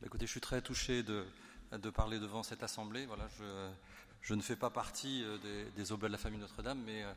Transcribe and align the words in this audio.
Bah, 0.00 0.06
écoutez, 0.06 0.26
je 0.26 0.30
suis 0.30 0.40
très 0.40 0.62
touché 0.62 1.02
de, 1.02 1.24
parler 1.90 2.20
devant 2.20 2.44
cette 2.44 2.62
assemblée. 2.62 3.04
Voilà, 3.06 3.26
je, 4.22 4.34
ne 4.34 4.40
fais 4.40 4.54
pas 4.54 4.70
partie 4.70 5.24
euh, 5.24 5.38
des, 5.38 5.64
des 5.82 5.96
de 5.96 6.06
la 6.06 6.18
famille 6.18 6.38
Notre-Dame, 6.38 6.80
mais 6.86 7.02
euh, 7.02 7.12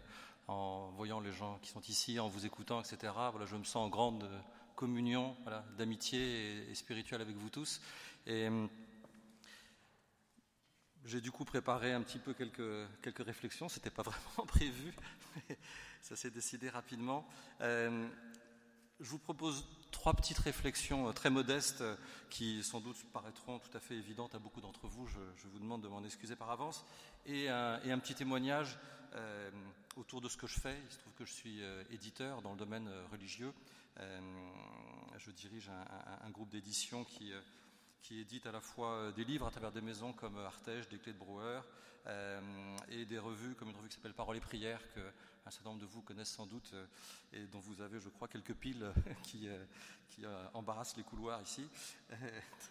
en 0.47 0.89
voyant 0.97 1.19
les 1.19 1.31
gens 1.31 1.59
qui 1.61 1.69
sont 1.69 1.81
ici, 1.81 2.19
en 2.19 2.27
vous 2.27 2.47
écoutant, 2.47 2.81
etc., 2.81 3.13
voilà, 3.29 3.45
je 3.45 3.55
me 3.55 3.63
sens 3.63 3.75
en 3.75 3.87
grande 3.87 4.27
communion 4.75 5.37
voilà, 5.43 5.63
d'amitié 5.77 6.71
et, 6.71 6.73
spirituelle 6.73 7.21
avec 7.21 7.35
vous 7.35 7.49
tous. 7.51 7.81
Et 8.25 8.49
j'ai 11.05 11.21
du 11.21 11.29
coup 11.29 11.45
préparé 11.45 11.93
un 11.93 12.01
petit 12.01 12.17
peu 12.17 12.33
quelques, 12.33 12.87
quelques 13.03 13.23
réflexions. 13.23 13.69
C'était 13.69 13.91
pas 13.91 14.01
vraiment 14.03 14.47
prévu, 14.47 14.91
mais 15.35 15.55
ça 16.01 16.15
s'est 16.15 16.31
décidé 16.31 16.67
rapidement. 16.69 17.27
Euh, 17.61 18.07
je 18.99 19.09
vous 19.09 19.19
propose 19.19 19.67
trois 19.91 20.13
petites 20.13 20.39
réflexions 20.39 21.09
euh, 21.09 21.11
très 21.11 21.29
modestes 21.29 21.81
euh, 21.81 21.95
qui 22.29 22.63
sans 22.63 22.79
doute 22.79 22.97
paraîtront 23.13 23.59
tout 23.59 23.75
à 23.75 23.79
fait 23.79 23.95
évidentes 23.95 24.35
à 24.35 24.39
beaucoup 24.39 24.61
d'entre 24.61 24.87
vous. 24.87 25.07
Je, 25.07 25.47
vous 25.47 25.59
demande 25.59 25.81
de 25.81 25.87
m'en 25.87 26.03
excuser 26.03 26.35
par 26.35 26.49
avance. 26.49 26.85
Et 27.25 27.49
un, 27.49 27.79
et 27.83 27.91
un 27.91 27.99
petit 27.99 28.15
témoignage 28.15 28.77
euh, 29.15 29.51
autour 29.97 30.21
de 30.21 30.29
ce 30.29 30.37
que 30.37 30.47
je 30.47 30.59
fais. 30.59 30.75
Il 30.85 30.91
se 30.91 30.97
trouve 30.99 31.13
que 31.13 31.25
je 31.25 31.33
suis 31.33 31.61
euh, 31.61 31.83
éditeur 31.91 32.41
dans 32.41 32.53
le 32.53 32.57
domaine 32.57 32.87
euh, 32.87 33.05
religieux. 33.11 33.53
je 35.17 35.31
dirige 35.31 35.69
un, 35.69 36.29
groupe 36.31 36.49
d'édition 36.49 37.03
qui 37.03 38.19
édite 38.19 38.47
à 38.47 38.51
la 38.51 38.61
fois 38.61 39.11
des 39.11 39.23
livres 39.23 39.45
à 39.45 39.51
travers 39.51 39.71
des 39.71 39.81
maisons 39.81 40.13
comme 40.13 40.37
Artege, 40.37 40.87
des 40.89 40.97
Clés 40.97 41.13
de 41.13 41.19
Brouwer, 41.19 41.61
euh, 42.07 42.41
et 42.89 43.05
des 43.05 43.19
revues 43.19 43.53
comme 43.53 43.69
une 43.69 43.75
revue 43.75 43.89
qui 43.89 43.95
s'appelle 43.95 44.15
Parole 44.15 44.35
et 44.35 44.39
Prières, 44.41 44.81
qu'un 45.43 45.51
certain 45.51 45.69
nombre 45.69 45.81
de 45.81 45.85
vous 45.85 46.01
connaissent 46.01 46.31
sans 46.31 46.45
doute, 46.45 46.71
euh, 46.73 46.85
et 47.33 47.45
dont 47.47 47.59
vous 47.59 47.81
avez, 47.81 47.99
je 47.99 48.09
crois, 48.09 48.27
quelques 48.27 48.53
piles 48.53 48.91
qui, 49.23 49.47
euh, 49.47 49.63
qui 50.09 50.23
embarrassent 50.53 50.97
les 50.97 51.03
couloirs 51.03 51.41
ici. 51.41 51.67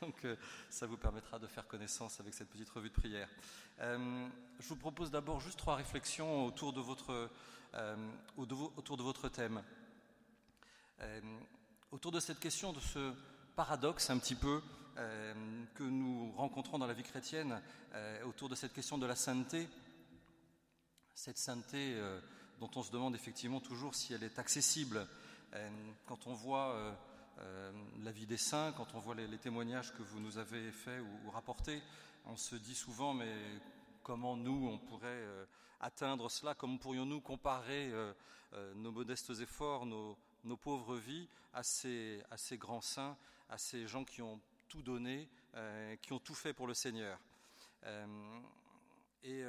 Donc 0.00 0.26
ça 0.68 0.86
vous 0.86 0.96
permettra 0.96 1.38
de 1.38 1.46
faire 1.46 1.66
connaissance 1.66 2.20
avec 2.20 2.34
cette 2.34 2.50
petite 2.50 2.70
revue 2.70 2.90
de 2.90 2.94
prière. 2.94 3.28
je 3.78 4.68
vous 4.68 4.76
propose 4.76 5.10
d'abord 5.10 5.40
juste 5.40 5.58
trois 5.58 5.76
réflexions 5.76 6.44
autour 6.46 6.72
de 6.72 6.80
votre, 6.80 7.30
autour 8.36 8.96
de 8.96 9.02
votre 9.02 9.28
thème. 9.30 9.62
autour 11.90 12.12
de 12.12 12.20
cette 12.20 12.40
question 12.40 12.74
de 12.74 12.80
ce 12.80 13.14
paradoxe 13.56 14.10
un 14.10 14.18
petit 14.18 14.34
peu 14.34 14.62
euh, 15.00 15.34
que 15.74 15.82
nous 15.84 16.32
rencontrons 16.32 16.78
dans 16.78 16.86
la 16.86 16.92
vie 16.92 17.02
chrétienne 17.02 17.62
euh, 17.94 18.22
autour 18.24 18.48
de 18.48 18.54
cette 18.54 18.72
question 18.72 18.98
de 18.98 19.06
la 19.06 19.14
sainteté, 19.14 19.68
cette 21.14 21.38
sainteté 21.38 21.94
euh, 21.94 22.20
dont 22.60 22.70
on 22.76 22.82
se 22.82 22.92
demande 22.92 23.14
effectivement 23.14 23.60
toujours 23.60 23.94
si 23.94 24.12
elle 24.12 24.22
est 24.22 24.38
accessible. 24.38 25.08
Euh, 25.54 25.70
quand 26.06 26.26
on 26.26 26.34
voit 26.34 26.74
euh, 26.74 26.92
euh, 27.40 27.72
la 28.04 28.12
vie 28.12 28.26
des 28.26 28.36
saints, 28.36 28.72
quand 28.76 28.94
on 28.94 28.98
voit 28.98 29.14
les, 29.14 29.38
témoignages 29.38 29.92
que 29.94 30.02
vous 30.02 30.20
nous 30.20 30.38
avez 30.38 30.70
faits 30.70 31.02
ou, 31.24 31.30
rapportés, 31.30 31.82
on 32.26 32.36
se 32.36 32.54
dit 32.54 32.74
souvent 32.74 33.14
mais 33.14 33.34
comment 34.02 34.36
nous 34.36 34.68
on 34.68 34.78
pourrait 34.78 35.24
atteindre 35.80 36.30
cela, 36.30 36.54
comment 36.54 36.76
pourrions-nous 36.76 37.20
comparer 37.20 37.90
nos 38.74 38.92
modestes 38.92 39.30
efforts, 39.40 39.86
nos, 39.86 40.16
pauvres 40.60 40.96
vies 40.96 41.28
à 41.54 41.62
ces, 41.62 42.22
à 42.30 42.36
ces 42.36 42.58
grands 42.58 42.82
saints, 42.82 43.16
à 43.48 43.56
ces 43.56 43.86
gens 43.86 44.04
qui 44.04 44.20
ont 44.20 44.38
tout 44.68 44.82
donné, 44.82 45.28
qui 46.02 46.12
ont 46.12 46.18
tout 46.18 46.34
fait 46.34 46.52
pour 46.52 46.66
le 46.66 46.74
Seigneur? 46.74 47.18
Et, 49.24 49.42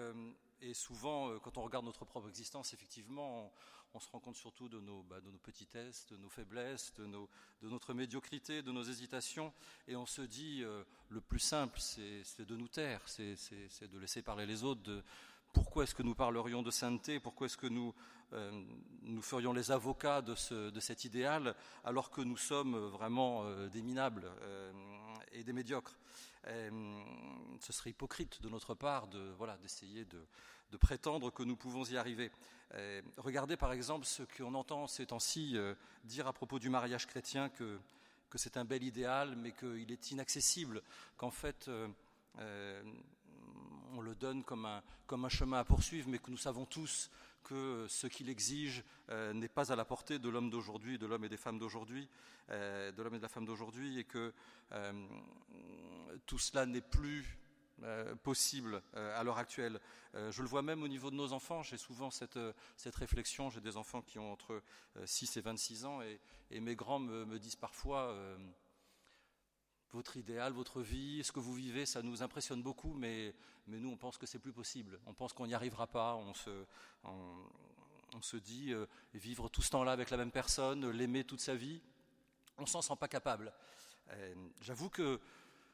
et, 0.61 0.73
souvent, 0.73 1.29
euh, 1.29 1.39
quand 1.39 1.57
on 1.57 1.63
regarde 1.63 1.85
notre 1.85 2.05
propre 2.05 2.29
existence, 2.29 2.73
effectivement, 2.73 3.51
on, 3.93 3.99
se 3.99 4.09
rend 4.09 4.19
compte 4.19 4.35
surtout 4.35 4.69
de 4.69 4.79
nos, 4.79 5.03
bah, 5.03 5.19
de 5.19 5.29
nos 5.29 5.37
petitesses, 5.37 6.05
de 6.07 6.17
nos 6.17 6.29
faiblesses, 6.29 6.93
de, 6.95 7.07
notre 7.63 7.93
médiocrité, 7.93 8.61
de 8.61 8.71
nos 8.71 8.83
hésitations, 8.83 9.53
et 9.87 9.95
on 9.95 10.05
se 10.05 10.21
dit, 10.21 10.63
euh, 10.63 10.83
le 11.09 11.21
plus 11.21 11.39
simple, 11.39 11.79
c'est 11.79 12.45
de 12.45 12.55
nous 12.55 12.67
taire, 12.67 13.01
c'est 13.05 13.35
de 13.91 13.99
laisser 13.99 14.21
parler 14.21 14.45
les 14.45 14.63
autres, 14.63 14.81
de, 14.81 15.03
pourquoi 15.53 15.83
est-ce 15.83 15.95
que 15.95 16.03
nous 16.03 16.15
parlerions 16.15 16.61
de 16.61 16.71
sainteté 16.71 17.19
Pourquoi 17.19 17.47
est-ce 17.47 17.57
que 17.57 17.67
nous, 17.67 17.93
euh, 18.31 18.63
nous 19.01 19.21
ferions 19.21 19.51
les 19.51 19.71
avocats 19.71 20.21
de, 20.21 20.33
ce, 20.35 20.69
de 20.69 20.79
cet 20.79 21.03
idéal 21.03 21.55
alors 21.83 22.09
que 22.09 22.21
nous 22.21 22.37
sommes 22.37 22.77
vraiment 22.77 23.43
des 23.67 23.81
minables 23.81 24.31
et 25.33 25.43
des 25.43 25.51
médiocres 25.51 25.97
Ce 26.43 27.71
serait 27.73 27.91
hypocrite 27.91 28.41
de 28.41 28.49
notre 28.49 28.73
part 28.73 29.07
de 29.07 29.35
d'essayer 29.61 30.05
de, 30.05 30.25
prétendre 30.77 31.31
que 31.31 31.43
nous 31.43 31.55
pouvons 31.55 31.83
y 31.83 31.97
arriver. 31.97 32.31
Euh, 32.73 33.01
regardez 33.17 33.57
par 33.57 33.73
exemple 33.73 34.05
ce 34.05 34.23
qu'on 34.23 34.53
entend 34.55 34.87
ces 34.87 35.05
temps-ci 35.05 35.57
euh, 35.57 35.75
dire 36.05 36.27
à 36.27 36.33
propos 36.33 36.59
du 36.59 36.69
mariage 36.69 37.05
chrétien 37.05 37.49
que, 37.49 37.79
c'est 38.35 38.55
un 38.55 38.63
bel 38.63 38.81
idéal 38.81 39.35
mais 39.35 39.51
qu'il 39.51 39.91
est 39.91 40.11
inaccessible, 40.11 40.81
qu'en 41.17 41.31
fait 41.31 41.67
euh, 41.67 42.83
on 43.93 43.99
le 43.99 44.15
donne 44.15 44.43
comme 44.43 44.65
un 44.65 45.29
chemin 45.29 45.59
à 45.59 45.65
poursuivre, 45.65 46.07
mais 46.09 46.19
que 46.19 46.31
nous 46.31 46.37
savons 46.37 46.65
tous 46.65 47.11
que 47.43 47.85
ce 47.89 48.07
qu'il 48.07 48.29
exige 48.29 48.83
euh, 49.09 49.33
n'est 49.33 49.49
pas 49.49 49.71
à 49.71 49.75
la 49.75 49.85
portée 49.85 50.19
de 50.19 50.29
l'homme 50.29 50.49
d'aujourd'hui, 50.49 50.97
de 50.97 51.05
l'homme 51.05 51.25
et 51.25 51.29
des 51.29 51.37
femmes 51.37 51.59
d'aujourd'hui, 51.59 52.07
euh, 52.49 52.91
de 52.91 53.01
l'homme 53.01 53.15
et 53.15 53.17
de 53.17 53.23
la 53.23 53.29
femme 53.29 53.45
d'aujourd'hui, 53.45 53.99
et 53.99 54.03
que 54.03 54.33
euh, 54.71 55.07
tout 56.25 56.39
cela 56.39 56.65
n'est 56.65 56.81
plus 56.81 57.37
possible 58.21 58.79
à 58.93 59.23
l'heure 59.23 59.39
actuelle. 59.39 59.79
Je 60.13 60.43
le 60.43 60.47
vois 60.47 60.61
même 60.61 60.83
au 60.83 60.87
niveau 60.87 61.09
de 61.09 61.15
nos 61.15 61.33
enfants. 61.33 61.63
J'ai 61.63 61.77
souvent 61.77 62.11
cette, 62.11 62.37
cette 62.77 62.95
réflexion. 62.95 63.49
J'ai 63.49 63.59
des 63.59 63.75
enfants 63.75 64.03
qui 64.03 64.19
ont 64.19 64.31
entre 64.31 64.61
6 65.03 65.37
et 65.37 65.41
26 65.41 65.85
ans, 65.85 65.99
et, 66.03 66.59
mes 66.59 66.75
grands 66.75 66.99
me 66.99 67.39
disent 67.39 67.55
parfois 67.55 68.15
votre 69.93 70.17
idéal, 70.17 70.53
votre 70.53 70.81
vie, 70.81 71.23
ce 71.23 71.31
que 71.31 71.39
vous 71.39 71.53
vivez, 71.53 71.85
ça 71.85 72.01
nous 72.01 72.23
impressionne 72.23 72.61
beaucoup, 72.61 72.93
mais, 72.93 73.33
mais 73.67 73.79
nous, 73.79 73.89
on 73.89 73.97
pense 73.97 74.17
que 74.17 74.25
c'est 74.25 74.39
plus 74.39 74.53
possible. 74.53 74.99
On 75.05 75.13
pense 75.13 75.33
qu'on 75.33 75.47
n'y 75.47 75.53
arrivera 75.53 75.87
pas. 75.87 76.15
On 76.15 76.33
se, 76.33 76.65
on, 77.03 78.21
se 78.21 78.37
dit 78.37 78.73
euh, 78.73 78.85
vivre 79.13 79.49
tout 79.49 79.61
ce 79.61 79.71
temps-là 79.71 79.91
avec 79.91 80.09
la 80.09 80.17
même 80.17 80.31
personne, 80.31 80.89
l'aimer 80.89 81.23
toute 81.23 81.39
sa 81.39 81.55
vie, 81.55 81.81
on 82.57 82.65
s'en 82.65 82.81
sent 82.81 82.95
pas 82.99 83.07
capable. 83.07 83.53
Euh, 84.11 84.35
J'avoue 84.61 84.89
que 84.89 85.19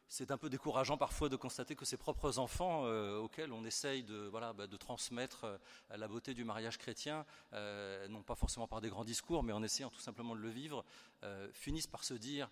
c'est 0.09 0.31
un 0.31 0.37
peu 0.37 0.49
décourageant 0.49 0.97
parfois 0.97 1.27
de 1.27 1.35
constater 1.35 1.75
que 1.75 1.83
ses 1.83 1.97
propres 1.97 2.39
enfants, 2.39 2.85
euh, 2.85 3.17
auxquels 3.17 3.51
on 3.51 3.65
essaye 3.65 4.03
de, 4.03 4.27
voilà, 4.27 4.53
bah, 4.53 4.65
de 4.65 4.77
transmettre 4.77 5.59
la 5.89 6.07
beauté 6.07 6.33
du 6.33 6.45
mariage 6.45 6.77
chrétien, 6.77 7.25
non 7.51 8.23
pas 8.23 8.35
forcément 8.35 8.67
par 8.67 8.79
des 8.79 8.89
grands 8.89 9.03
discours, 9.03 9.43
mais 9.43 9.51
en 9.51 9.63
essayant 9.63 9.89
tout 9.89 9.99
simplement 9.99 10.33
de 10.33 10.39
le 10.39 10.49
vivre, 10.49 10.85
finissent 11.51 11.87
par 11.87 12.05
se 12.05 12.13
dire 12.13 12.49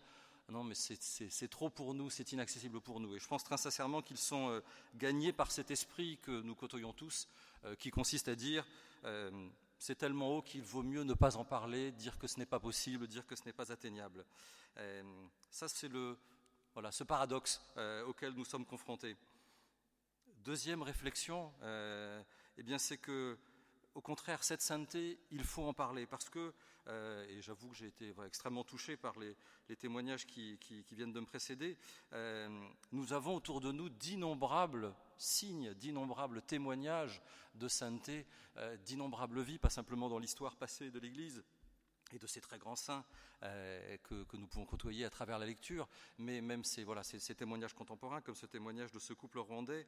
non 0.50 0.64
mais 0.64 0.76
c'est 0.76 1.48
trop 1.48 1.70
pour 1.70 1.94
nous, 1.94 2.10
c'est 2.10 2.32
inaccessible 2.32 2.80
pour 2.82 3.00
nous. 3.00 3.16
Et 3.16 3.20
je 3.20 3.28
pense 3.28 3.44
très 3.44 3.58
sincèrement 3.58 4.02
qu'ils 4.02 4.18
sont 4.18 4.50
euh, 4.50 4.62
gagnés 4.96 5.34
par 5.34 5.52
cet 5.52 5.72
esprit 5.72 6.20
que 6.22 6.42
nous 6.42 6.56
côtoyons 6.56 6.94
tous, 6.94 7.28
euh, 7.64 7.76
qui 7.76 7.90
consiste 7.90 8.28
à 8.28 8.36
dire 8.36 8.66
euh, 9.06 9.50
c'est 9.80 9.96
tellement 9.96 10.38
haut 10.38 10.42
qu'il 10.42 10.62
vaut 10.62 10.84
mieux 10.84 11.04
ne 11.04 11.14
pas 11.14 11.38
en 11.38 11.46
parler, 11.46 11.92
dire 11.92 12.18
que 12.18 12.28
ce 12.28 12.40
n'est 12.40 12.46
pas 12.46 12.60
possible, 12.60 13.08
dire 13.08 13.26
que 13.26 13.36
ce 13.36 13.44
n'est 13.46 13.54
pas 13.54 13.72
atteignable. 13.72 14.26
Ça 15.52 15.68
c'est 15.68 15.88
le 15.88 16.18
voilà 16.74 16.92
ce 16.92 17.06
paradoxe 17.06 17.62
auquel 18.08 18.34
nous 18.34 18.44
sommes 18.44 18.66
confrontés. 18.66 19.16
Deuxième 20.44 20.82
réflexion, 20.82 21.52
eh 22.58 22.64
bien 22.64 22.78
c'est 22.78 22.98
que 22.98 23.38
au 23.96 24.02
contraire, 24.02 24.44
cette 24.44 24.62
sainteté, 24.62 25.18
il 25.32 25.44
faut 25.44 25.64
en 25.64 25.74
parler 25.74 26.06
parce 26.06 26.30
que, 26.30 26.54
euh, 26.88 27.26
et 27.30 27.42
j'avoue 27.42 27.70
que 27.70 27.76
j'ai 27.76 27.88
été 27.88 28.14
extrêmement 28.26 28.64
touché 28.64 28.98
par 28.98 29.16
les, 29.20 29.36
témoignages 29.76 30.26
qui, 30.26 30.58
viennent 30.92 31.12
de 31.12 31.20
me 31.20 31.26
précéder, 31.26 31.78
euh, 32.14 32.48
nous 32.92 33.14
avons 33.14 33.36
autour 33.36 33.62
de 33.62 33.72
nous 33.72 33.90
d'innombrables 33.90 34.94
signes, 35.18 35.74
d'innombrables 35.74 36.42
témoignages 36.42 37.22
de 37.56 37.68
sainteté, 37.68 38.26
euh, 38.58 38.78
d'innombrables 38.78 39.42
vies, 39.42 39.58
pas 39.58 39.70
simplement 39.70 40.10
dans 40.10 40.20
l'histoire 40.20 40.56
passée 40.56 40.92
de 40.92 41.00
l'Église, 41.00 41.44
et 42.14 42.20
de 42.20 42.28
ces 42.28 42.40
très 42.40 42.60
grands 42.60 42.76
saints 42.76 43.04
que, 44.04 44.38
nous 44.38 44.46
pouvons 44.46 44.66
côtoyer 44.66 45.06
à 45.06 45.10
travers 45.10 45.40
la 45.40 45.46
lecture, 45.46 45.90
mais 46.20 46.40
même 46.40 46.64
ces, 46.64 46.84
voilà, 46.84 47.04
ces, 47.04 47.20
ces 47.20 47.34
témoignages 47.34 47.74
contemporains, 47.74 48.22
comme 48.22 48.36
ce 48.36 48.46
témoignage 48.46 48.92
de 48.92 49.00
ce 49.00 49.14
couple 49.14 49.40
rwandais, 49.40 49.88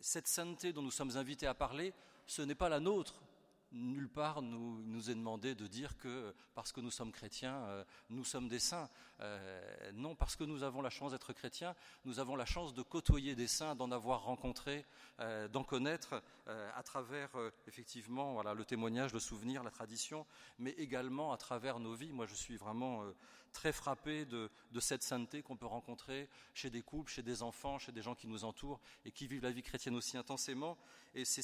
cette 0.00 0.26
sainteté 0.26 0.72
dont 0.72 0.80
nous 0.80 0.90
sommes 0.90 1.16
invités 1.18 1.46
à 1.46 1.52
parler, 1.54 1.92
ce 2.26 2.40
n'est 2.40 2.54
pas 2.54 2.70
la 2.70 2.80
nôtre. 2.80 3.22
Nulle 3.72 4.08
part 4.08 4.42
nous, 4.42 5.10
est 5.10 5.14
demandé 5.14 5.54
de 5.54 5.66
dire 5.66 5.96
que 5.96 6.34
parce 6.54 6.72
que 6.72 6.80
nous 6.80 6.90
sommes 6.90 7.10
chrétiens, 7.10 7.56
euh, 7.64 7.84
nous 8.10 8.24
sommes 8.24 8.48
des 8.48 8.58
saints. 8.58 8.90
Euh, 9.20 9.92
non, 9.94 10.14
parce 10.14 10.36
que 10.36 10.44
nous 10.44 10.62
avons 10.62 10.82
la 10.82 10.90
chance 10.90 11.12
d'être 11.12 11.32
chrétiens, 11.32 11.74
nous 12.04 12.18
avons 12.18 12.36
la 12.36 12.44
chance 12.44 12.74
de 12.74 12.82
côtoyer 12.82 13.34
des 13.34 13.46
saints, 13.46 13.74
d'en 13.74 13.90
avoir 13.90 14.24
rencontré, 14.24 14.84
euh, 15.20 15.48
d'en 15.48 15.64
connaître 15.64 16.22
à 16.46 16.82
travers 16.82 17.30
effectivement 17.68 18.32
voilà, 18.34 18.52
le 18.52 18.64
témoignage, 18.64 19.12
le 19.12 19.20
souvenir, 19.20 19.62
la 19.62 19.70
tradition, 19.70 20.26
mais 20.58 20.72
également 20.72 21.32
à 21.32 21.36
travers 21.36 21.78
nos 21.78 21.94
vies. 21.94 22.12
Moi, 22.12 22.26
je 22.26 22.34
suis 22.34 22.56
vraiment 22.56 23.04
très 23.52 23.72
frappé 23.72 24.24
de, 24.24 24.50
de 24.72 24.80
cette 24.80 25.02
sainteté 25.02 25.42
qu'on 25.42 25.56
peut 25.56 25.66
rencontrer 25.66 26.28
chez 26.52 26.68
des 26.68 26.82
couples, 26.82 27.10
chez 27.10 27.22
des 27.22 27.42
enfants, 27.42 27.78
chez 27.78 27.92
des 27.92 28.02
gens 28.02 28.14
qui 28.14 28.26
nous 28.26 28.44
entourent 28.44 28.80
et 29.04 29.12
qui 29.12 29.26
vivent 29.28 29.42
la 29.42 29.52
vie 29.52 29.62
chrétienne 29.62 29.94
aussi 29.94 30.16
intensément. 30.16 30.76
Et 31.14 31.24
c'est 31.24 31.42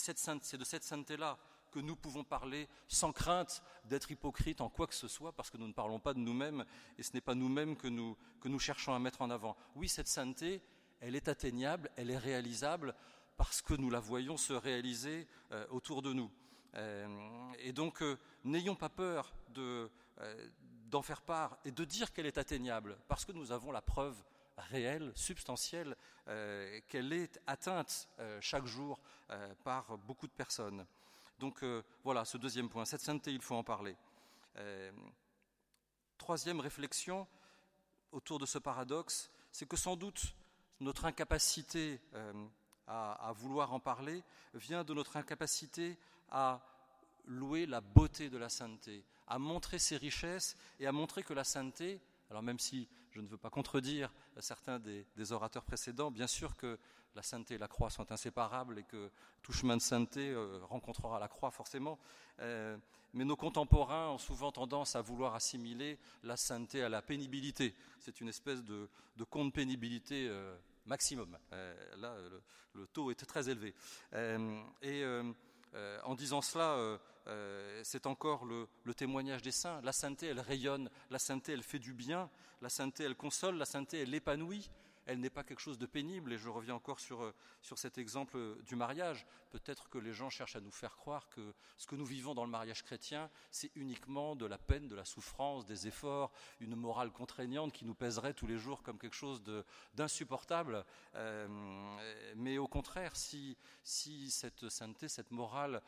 de 0.56 0.64
cette 0.64 0.84
sainteté-là 0.84 1.38
que 1.70 1.78
nous 1.80 1.96
pouvons 1.96 2.24
parler 2.24 2.68
sans 2.88 3.12
crainte 3.12 3.62
d'être 3.84 4.10
hypocrites 4.10 4.60
en 4.60 4.68
quoi 4.68 4.86
que 4.86 4.94
ce 4.94 5.08
soit, 5.08 5.32
parce 5.32 5.50
que 5.50 5.56
nous 5.56 5.68
ne 5.68 5.72
parlons 5.72 6.00
pas 6.00 6.14
de 6.14 6.18
nous-mêmes, 6.18 6.64
et 6.98 7.02
ce 7.02 7.12
n'est 7.14 7.20
pas 7.20 7.34
nous-mêmes 7.34 7.76
que 7.76 7.88
nous, 7.88 8.16
que 8.40 8.48
nous 8.48 8.58
cherchons 8.58 8.94
à 8.94 8.98
mettre 8.98 9.22
en 9.22 9.30
avant. 9.30 9.56
Oui, 9.74 9.88
cette 9.88 10.08
sainteté, 10.08 10.62
elle 11.00 11.14
est 11.14 11.28
atteignable, 11.28 11.90
elle 11.96 12.10
est 12.10 12.18
réalisable, 12.18 12.94
parce 13.38 13.62
que 13.62 13.74
nous 13.74 13.88
la 13.88 14.00
voyons 14.00 14.36
se 14.36 14.52
réaliser 14.52 15.26
euh, 15.52 15.64
autour 15.70 16.02
de 16.02 16.12
nous. 16.12 16.30
Euh, 16.74 17.52
et 17.60 17.72
donc, 17.72 18.02
euh, 18.02 18.18
n'ayons 18.44 18.74
pas 18.74 18.90
peur 18.90 19.32
d'en 20.90 21.02
faire 21.02 21.22
part 21.22 21.56
et 21.64 21.70
de 21.70 21.84
dire 21.84 22.12
qu'elle 22.12 22.26
est 22.26 22.36
atteignable, 22.36 22.98
parce 23.06 23.24
que 23.24 23.32
nous 23.32 23.52
avons 23.52 23.70
la 23.72 23.80
preuve 23.80 24.16
réelle, 24.56 25.12
substantielle, 25.14 25.96
qu'elle 26.88 27.12
est 27.12 27.40
atteinte 27.46 28.08
chaque 28.40 28.66
jour 28.66 29.00
par 29.62 29.96
beaucoup 29.98 30.26
de 30.26 30.32
personnes. 30.32 30.84
Donc 31.38 31.64
voilà, 32.04 32.24
ce 32.24 32.36
deuxième 32.36 32.68
point, 32.68 32.84
cette 32.84 33.00
sainteté, 33.00 33.32
il 33.32 33.40
faut 33.40 33.54
en 33.54 33.64
parler. 33.64 33.96
troisième 36.16 36.60
réflexion 36.60 37.26
autour 38.12 38.38
de 38.38 38.46
ce 38.46 38.58
paradoxe, 38.58 39.30
c'est 39.52 39.68
que 39.68 39.76
sans 39.76 39.96
doute 39.96 40.34
notre 40.80 41.04
incapacité 41.04 42.00
à, 42.88 43.32
vouloir 43.36 43.72
en 43.72 43.80
parler 43.80 44.22
vient 44.54 44.84
de 44.84 44.94
notre 44.94 45.16
incapacité 45.16 45.98
à 46.30 46.60
louer 47.26 47.66
la 47.66 47.80
beauté 47.80 48.30
de 48.30 48.38
la 48.38 48.48
sainteté, 48.48 49.04
à 49.26 49.38
montrer 49.38 49.78
ses 49.78 49.96
richesses 49.96 50.56
et 50.80 50.86
à 50.86 50.92
montrer 50.92 51.22
que 51.22 51.34
la 51.34 51.44
sainteté, 51.44 52.00
alors 52.30 52.42
même 52.42 52.58
si 52.58 52.88
je 53.18 53.22
ne 53.22 53.26
veux 53.26 53.36
pas 53.36 53.50
contredire 53.50 54.12
certains 54.38 54.78
des, 54.78 55.32
orateurs 55.32 55.64
précédents, 55.64 56.12
bien 56.12 56.28
sûr 56.28 56.56
que 56.56 56.78
la 57.16 57.22
sainteté 57.22 57.54
et 57.54 57.58
la 57.58 57.66
croix 57.66 57.90
sont 57.90 58.12
inséparables 58.12 58.78
et 58.78 58.84
que 58.84 59.10
tout 59.42 59.52
chemin 59.52 59.76
de 59.76 59.82
sainteté 59.82 60.30
euh, 60.30 60.60
rencontrera 60.62 61.18
la 61.18 61.26
croix 61.26 61.50
forcément. 61.50 61.98
Euh, 62.38 62.76
mais 63.14 63.24
nos 63.24 63.34
contemporains 63.34 64.10
ont 64.10 64.18
souvent 64.18 64.52
tendance 64.52 64.94
à 64.94 65.00
vouloir 65.00 65.34
assimiler 65.34 65.98
la 66.22 66.36
sainteté 66.36 66.84
à 66.84 66.88
la 66.88 67.02
pénibilité. 67.02 67.74
C'est 67.98 68.20
une 68.20 68.28
espèce 68.28 68.62
de, 68.62 68.88
conte 69.28 69.52
pénibilité 69.52 70.28
euh, 70.28 70.56
maximum. 70.86 71.36
là, 71.96 72.14
le, 72.74 72.86
taux 72.86 73.10
est 73.10 73.16
très 73.16 73.48
élevé. 73.50 73.74
et 74.82 75.02
en 76.04 76.14
disant 76.14 76.42
cela, 76.42 76.98
c'est 77.82 78.06
encore 78.06 78.44
le, 78.44 78.66
le, 78.84 78.94
témoignage 78.94 79.42
des 79.42 79.50
saints. 79.50 79.80
La 79.82 79.92
sainteté, 79.92 80.28
elle 80.28 80.40
rayonne, 80.40 80.90
la 81.10 81.18
sainteté, 81.18 81.52
elle 81.52 81.62
fait 81.62 81.78
du 81.78 81.92
bien, 81.92 82.30
la 82.62 82.68
sainteté, 82.68 83.04
elle 83.04 83.16
console, 83.16 83.56
la 83.56 83.64
sainteté, 83.64 84.00
elle 84.02 84.14
épanouit 84.14 84.70
elle 85.08 85.20
n'est 85.20 85.30
pas 85.30 85.42
quelque 85.42 85.60
chose 85.60 85.78
de 85.78 85.86
pénible. 85.86 86.32
Et 86.34 86.38
je 86.38 86.48
reviens 86.50 86.74
encore 86.74 87.00
sur, 87.00 87.22
euh, 87.24 87.34
sur 87.62 87.78
cet 87.78 87.96
exemple 87.96 88.36
euh, 88.36 88.54
du 88.66 88.76
mariage. 88.76 89.26
Peut-être 89.50 89.88
que 89.88 89.96
les 89.96 90.12
gens 90.12 90.28
cherchent 90.28 90.56
à 90.56 90.60
nous 90.60 90.70
faire 90.70 90.96
croire 90.96 91.30
que 91.30 91.54
ce 91.78 91.86
que 91.86 91.96
nous 91.96 92.04
vivons 92.04 92.34
dans 92.34 92.44
le 92.44 92.50
mariage 92.50 92.84
chrétien, 92.84 93.30
c'est 93.50 93.70
uniquement 93.74 94.36
de 94.36 94.44
la 94.44 94.58
peine, 94.58 94.86
de 94.86 94.94
la 94.94 95.06
souffrance, 95.06 95.64
des 95.64 95.88
efforts, 95.88 96.30
une 96.60 96.76
morale 96.76 97.10
contraignante 97.10 97.72
qui 97.72 97.86
nous 97.86 97.94
pèserait 97.94 98.34
tous 98.34 98.46
les 98.46 98.58
jours 98.58 98.82
comme 98.82 98.98
quelque 98.98 99.16
chose 99.16 99.42
d'insupportable. 99.94 100.84
Euh, 101.14 101.48
mais 102.36 102.58
au 102.58 102.68
contraire, 102.68 103.16
si, 103.16 103.56
si 103.82 104.30
cette 104.30 104.68
sainteté, 104.68 105.08
cette 105.08 105.30
morale, 105.30 105.80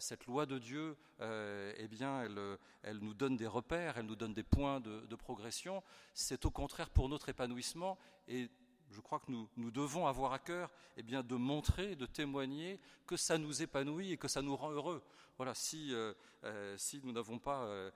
cette 0.00 0.26
loi 0.26 0.44
de 0.44 0.58
Dieu, 0.58 0.96
eh 1.20 1.88
bien, 1.88 2.22
elle, 2.22 2.58
elle, 2.82 2.98
nous 2.98 3.14
donne 3.14 3.36
des 3.36 3.46
repères, 3.46 3.96
elle 3.96 4.06
nous 4.06 4.16
donne 4.16 4.34
des 4.34 4.42
points 4.42 4.80
de, 4.80 5.00
de 5.06 5.16
progression, 5.16 5.82
c'est 6.12 6.44
au 6.44 6.50
contraire 6.50 6.90
pour 6.90 7.08
notre 7.08 7.30
épanouissement 7.30 7.98
et 8.28 8.48
je 8.90 9.00
crois 9.00 9.20
que 9.20 9.30
nous, 9.30 9.70
devons 9.70 10.06
avoir 10.06 10.32
à 10.32 10.38
cœur 10.38 10.70
eh 10.96 11.02
bien, 11.02 11.22
de 11.22 11.34
montrer, 11.34 11.96
de 11.96 12.06
témoigner 12.06 12.80
que 13.06 13.16
ça 13.16 13.38
nous 13.38 13.62
épanouit 13.62 14.12
et 14.12 14.16
que 14.16 14.28
ça 14.28 14.42
nous 14.42 14.56
rend 14.56 14.70
heureux. 14.70 15.02
Voilà, 15.36 15.54
si, 15.54 15.94
euh, 15.94 16.12
euh, 16.44 16.76
si 16.76 17.00
nous 17.04 17.12
n'avons 17.12 17.38
pas, 17.38 17.64
euh, 17.64 17.90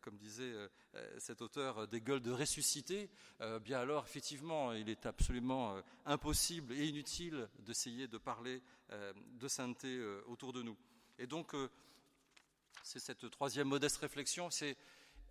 comme 0.00 0.16
disait 0.16 0.52
cet 1.18 1.42
auteur, 1.42 1.86
des 1.88 2.00
gueules 2.00 2.22
de 2.22 2.30
ressuscité, 2.30 3.10
bien 3.62 3.80
alors 3.80 4.04
effectivement, 4.04 4.72
il 4.72 4.88
est 4.88 5.06
absolument 5.06 5.76
impossible 6.06 6.72
et 6.72 6.86
inutile 6.86 7.48
d'essayer 7.60 8.08
de 8.08 8.18
parler 8.18 8.62
de 8.90 9.48
sainteté 9.48 10.02
autour 10.26 10.52
de 10.52 10.62
nous. 10.62 10.76
Et 11.18 11.26
donc, 11.26 11.54
c'est 12.82 13.00
cette 13.00 13.30
troisième 13.30 13.68
modeste 13.68 13.98
réflexion, 13.98 14.50
c'est 14.50 14.76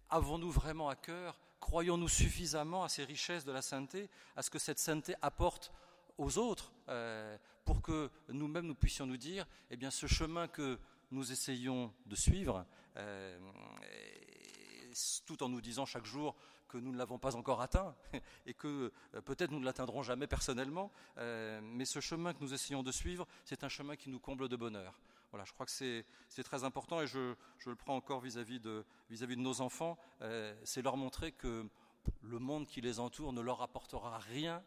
avons-nous 0.10 0.52
vraiment 0.52 0.90
à 0.90 0.96
cœur 0.96 1.40
Croyons-nous 1.62 2.10
suffisamment 2.10 2.84
à 2.84 2.90
ces 2.90 3.06
richesses 3.06 3.46
de 3.46 3.52
la 3.52 3.62
sainteté, 3.62 4.10
à 4.36 4.42
ce 4.42 4.50
que 4.50 4.60
cette 4.60 4.80
sainteté 4.80 5.14
apporte 5.22 5.72
aux 6.18 6.38
autres, 6.38 6.74
euh, 6.90 7.38
pour 7.64 7.82
que 7.82 8.10
nous-mêmes 8.30 8.66
nous 8.66 8.76
puissions 8.76 9.06
nous 9.06 9.16
dire, 9.16 9.46
eh 9.70 9.78
bien, 9.78 9.92
ce 9.92 10.08
chemin 10.08 10.48
que 10.48 10.80
nous 11.12 11.32
essayons 11.32 11.94
de 12.08 12.16
suivre, 12.16 12.66
euh, 12.98 13.40
tout 15.26 15.42
en 15.44 15.50
nous 15.50 15.62
disant 15.62 15.86
chaque 15.86 16.06
jour 16.06 16.36
que 16.68 16.78
nous 16.78 16.92
ne 16.92 16.98
l'avons 16.98 17.20
pas 17.20 17.36
encore 17.36 17.62
atteint 17.62 17.96
et 18.46 18.56
que 18.56 18.92
euh, 19.14 19.22
peut-être 19.22 19.52
nous 19.52 19.60
ne 19.60 19.66
l'atteindrons 19.66 20.02
jamais 20.04 20.28
personnellement, 20.28 20.92
mais 21.18 21.86
ce 21.86 22.00
chemin 22.00 22.34
que 22.34 22.42
nous 22.42 22.54
essayons 22.56 22.82
de 22.82 22.92
suivre, 22.92 23.28
c'est 23.46 23.64
un 23.64 23.70
chemin 23.70 23.96
qui 23.96 24.10
nous 24.10 24.20
comble 24.20 24.50
de 24.50 24.56
bonheur. 24.56 25.00
Voilà, 25.32 25.46
je 25.46 25.54
crois 25.54 25.66
que 25.66 25.72
c'est 25.72 26.44
très 26.44 26.66
important 26.66 27.02
et 27.02 27.08
je, 27.08 27.36
le 27.66 27.76
prends 27.76 27.96
encore 27.96 28.20
vis-à-vis 28.20 28.60
de, 28.60 28.86
nos 29.38 29.62
enfants. 29.62 29.98
Euh, 30.22 30.54
c'est 30.66 30.82
leur 30.82 30.98
montrer 30.98 31.32
que 31.32 31.66
le 32.22 32.40
monde 32.40 32.68
qui 32.68 32.82
les 32.82 33.00
entoure 33.00 33.32
ne 33.32 33.40
leur 33.40 33.62
apportera 33.62 34.20
rien 34.20 34.62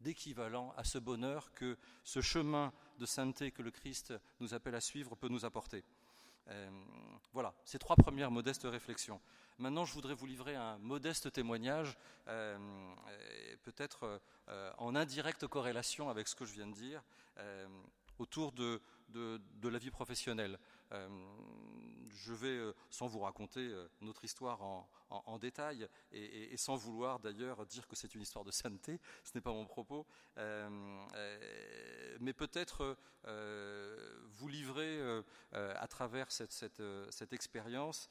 d'équivalent 0.00 0.72
à 0.76 0.84
ce 0.84 0.98
bonheur 0.98 1.52
que 1.54 1.76
ce 2.04 2.20
chemin 2.20 2.72
de 2.98 3.06
sainteté 3.06 3.50
que 3.50 3.62
le 3.62 3.72
Christ 3.72 4.14
nous 4.38 4.54
appelle 4.54 4.76
à 4.76 4.80
suivre 4.80 5.16
peut 5.16 5.28
nous 5.28 5.44
apporter. 5.44 5.84
Euh, 6.48 6.70
voilà, 7.32 7.52
ces 7.64 7.80
trois 7.80 7.96
premières 7.96 8.30
modestes 8.30 8.68
réflexions. 8.70 9.20
Maintenant, 9.58 9.84
je 9.84 9.94
voudrais 9.94 10.14
vous 10.14 10.26
livrer 10.26 10.54
un 10.54 10.78
modeste 10.78 11.32
témoignage, 11.32 11.96
euh, 12.28 12.56
peut-être 13.64 14.20
en 14.78 14.94
indirecte 14.94 15.48
corrélation 15.48 16.08
avec 16.08 16.28
ce 16.28 16.36
que 16.36 16.44
je 16.44 16.52
viens 16.52 16.68
de 16.68 16.74
dire, 16.74 17.02
autour 18.18 18.52
de, 18.52 18.80
de, 19.08 19.68
la 19.68 19.78
vie 19.78 19.90
professionnelle. 19.90 20.58
Euh, 20.92 21.08
je 22.08 22.32
vais, 22.32 22.48
euh, 22.48 22.72
sans 22.90 23.06
vous 23.06 23.20
raconter 23.20 23.60
euh, 23.60 23.88
notre 24.00 24.24
histoire 24.24 24.62
en, 24.62 25.38
détail, 25.38 25.88
et, 26.12 26.56
sans 26.56 26.76
vouloir 26.76 27.20
d'ailleurs 27.20 27.64
dire 27.66 27.86
que 27.86 27.94
c'est 27.94 28.14
une 28.14 28.22
histoire 28.22 28.44
de 28.44 28.50
sainteté, 28.50 28.98
ce 29.22 29.32
n'est 29.34 29.40
pas 29.40 29.52
mon 29.52 29.64
propos, 29.66 30.04
mais 30.36 32.32
peut-être 32.32 32.96
vous 33.24 34.48
livrer 34.48 35.22
à 35.52 35.86
travers 35.86 36.32
cette, 36.32 36.82
expérience 37.30 38.10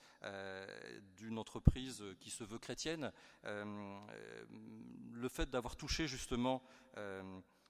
d'une 1.18 1.38
entreprise 1.38 2.02
qui 2.22 2.30
se 2.30 2.46
veut 2.46 2.60
chrétienne, 2.60 3.12
le 3.44 5.28
fait 5.28 5.50
d'avoir 5.50 5.76
touché 5.76 6.08
justement 6.08 6.64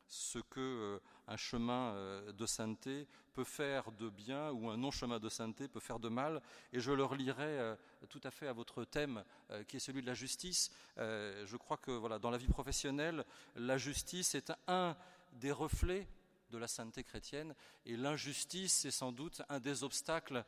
ce 0.08 0.40
que 0.40 0.60
euh, 0.60 1.00
un 1.28 1.38
chemin 1.38 1.94
euh, 1.94 2.32
de 2.32 2.46
sainteté 2.46 3.08
peut 3.34 3.44
faire 3.44 3.92
de 3.92 4.10
bien 4.10 4.52
ou 4.52 4.70
un 4.70 4.78
non-chemin 4.78 5.20
de 5.20 5.30
sainteté 5.30 5.68
peut 5.68 5.80
faire 5.80 6.00
de 6.00 6.10
mal. 6.10 6.42
Et 6.72 6.80
je 6.80 6.92
le 6.92 7.04
relirai 7.04 7.44
euh, 7.44 7.76
tout 8.10 8.22
à 8.24 8.32
fait 8.32 8.48
à 8.48 8.54
votre 8.54 8.86
thème 8.86 9.24
qui 9.68 9.78
est 9.78 9.80
celui 9.80 10.02
de 10.02 10.08
la 10.08 10.14
justice. 10.14 10.72
Je 10.98 11.58
crois 11.58 11.78
que 11.78 11.92
voilà, 11.92 12.20
dans 12.20 12.30
la 12.30 12.38
vie 12.38 12.48
professionnelle, 12.48 13.26
la 13.56 13.78
justice 13.78 14.36
est 14.36 14.54
un 14.68 14.96
des 15.34 15.52
reflets 15.52 16.08
de 16.52 16.58
la 16.58 16.68
sainteté 16.68 17.04
chrétienne 17.04 17.56
et 17.86 17.98
l'injustice 17.98 18.86
est 18.86 18.92
sans 18.92 19.12
doute 19.12 19.42
un 19.50 19.60
des 19.60 19.84
obstacles 19.84 20.46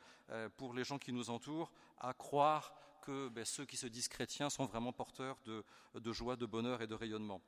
pour 0.55 0.73
les 0.73 0.83
gens 0.83 0.99
qui 0.99 1.11
nous 1.11 1.29
entourent 1.29 1.71
à 1.99 2.13
croire 2.13 2.73
que 3.01 3.27
ben, 3.29 3.43
ceux 3.43 3.65
qui 3.65 3.75
se 3.75 3.87
disent 3.87 4.07
chrétiens 4.07 4.49
sont 4.49 4.65
vraiment 4.65 4.93
porteurs 4.93 5.37
de 5.45 6.13
joie, 6.13 6.35
de 6.35 6.45
bonheur 6.45 6.81
et 6.81 6.87
de 6.87 6.95
rayonnement. 6.95 7.41